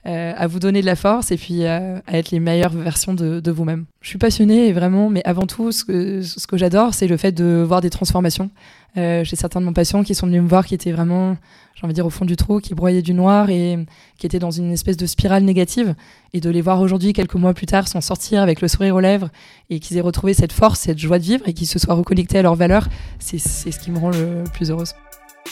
à 0.06 0.46
vous 0.46 0.60
donner 0.60 0.82
de 0.82 0.86
la 0.86 0.96
force 0.96 1.32
et 1.32 1.38
puis 1.38 1.66
à, 1.66 2.04
être 2.08 2.30
les 2.30 2.40
meilleures 2.40 2.72
versions 2.72 3.16
de, 3.16 3.52
vous-même. 3.52 3.86
Je 4.02 4.10
suis 4.10 4.20
passionnée 4.20 4.72
vraiment, 4.72 5.10
mais 5.10 5.24
avant 5.26 5.48
tout, 5.48 5.72
ce 5.72 5.84
que, 5.84 6.22
ce 6.22 6.46
que 6.46 6.58
j'adore, 6.58 6.94
c'est 6.94 7.08
le 7.08 7.18
fait 7.18 7.32
de 7.32 7.64
voir 7.68 7.82
des 7.82 7.90
transformations. 7.90 8.52
J'ai 8.96 9.36
certains 9.36 9.62
de 9.62 9.66
mon 9.66 9.74
patients 9.74 10.04
qui 10.04 10.14
sont 10.14 10.28
venus 10.28 10.42
me 10.42 10.48
voir 10.48 10.66
qui 10.66 10.76
étaient 10.76 10.92
vraiment, 10.92 11.38
j'ai 11.76 11.86
envie 11.86 11.94
de 11.94 11.96
dire, 11.96 12.06
au 12.06 12.10
fond 12.10 12.26
du 12.26 12.36
trou, 12.36 12.60
qui 12.60 12.76
broyaient 12.76 13.02
du 13.02 13.14
noir 13.14 13.50
et 13.50 13.80
qui 14.18 14.26
étaient 14.26 14.40
dans 14.40 14.52
une 14.52 14.72
espèce 14.72 14.98
de 14.98 15.06
spirale 15.06 15.44
négative. 15.44 15.96
Et 16.34 16.42
de 16.42 16.50
les 16.50 16.62
voir 16.62 16.82
aujourd'hui, 16.82 17.14
quelques 17.14 17.36
mois 17.36 17.54
plus 17.54 17.66
tard, 17.66 17.88
s'en 17.88 18.02
sortir 18.02 18.42
avec 18.42 18.62
le 18.62 18.68
sourire 18.68 18.96
aux 18.96 19.00
lèvres 19.00 19.30
et 19.70 19.80
qu'ils 19.80 19.98
aient 19.98 20.02
retrouvé 20.02 20.34
cette 20.34 20.52
force, 20.52 20.82
cette 20.82 21.00
joie 21.00 21.18
de 21.18 21.24
vivre 21.24 21.48
et 21.48 21.54
qu'ils 21.54 21.68
se 21.68 21.80
soient 21.80 21.96
reconnectés 21.96 22.40
à 22.40 22.42
leurs 22.42 22.56
valeurs, 22.56 22.90
c'est 23.20 23.38
ce 23.38 23.80
qui 23.80 23.92
me 23.92 24.00
rend 24.00 24.10
le 24.10 24.44
plus 24.54 24.70
heureuse. 24.70 24.94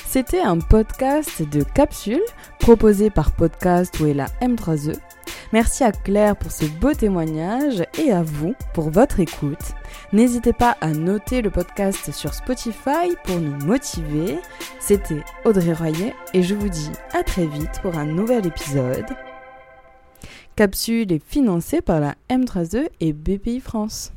C'était 0.05 0.41
un 0.41 0.59
podcast 0.59 1.41
de 1.41 1.63
capsule 1.63 2.21
proposé 2.59 3.09
par 3.09 3.31
Podcast 3.31 3.99
ou 3.99 4.05
la 4.05 4.27
M3E. 4.41 4.97
Merci 5.53 5.83
à 5.83 5.91
Claire 5.91 6.35
pour 6.35 6.51
ce 6.51 6.65
beau 6.65 6.93
témoignage 6.93 7.83
et 7.97 8.11
à 8.11 8.21
vous 8.23 8.53
pour 8.73 8.89
votre 8.89 9.19
écoute. 9.19 9.73
N'hésitez 10.11 10.53
pas 10.53 10.77
à 10.81 10.91
noter 10.91 11.41
le 11.41 11.49
podcast 11.49 12.11
sur 12.11 12.33
Spotify 12.33 13.15
pour 13.23 13.39
nous 13.39 13.55
motiver. 13.65 14.39
C'était 14.79 15.23
Audrey 15.45 15.73
Royer 15.73 16.13
et 16.33 16.43
je 16.43 16.55
vous 16.55 16.69
dis 16.69 16.91
à 17.13 17.23
très 17.23 17.45
vite 17.45 17.79
pour 17.81 17.97
un 17.97 18.05
nouvel 18.05 18.45
épisode. 18.45 19.05
Capsule 20.55 21.11
est 21.11 21.23
financée 21.23 21.81
par 21.81 21.99
la 21.99 22.15
M3E 22.29 22.89
et 22.99 23.13
BPI 23.13 23.59
France. 23.59 24.11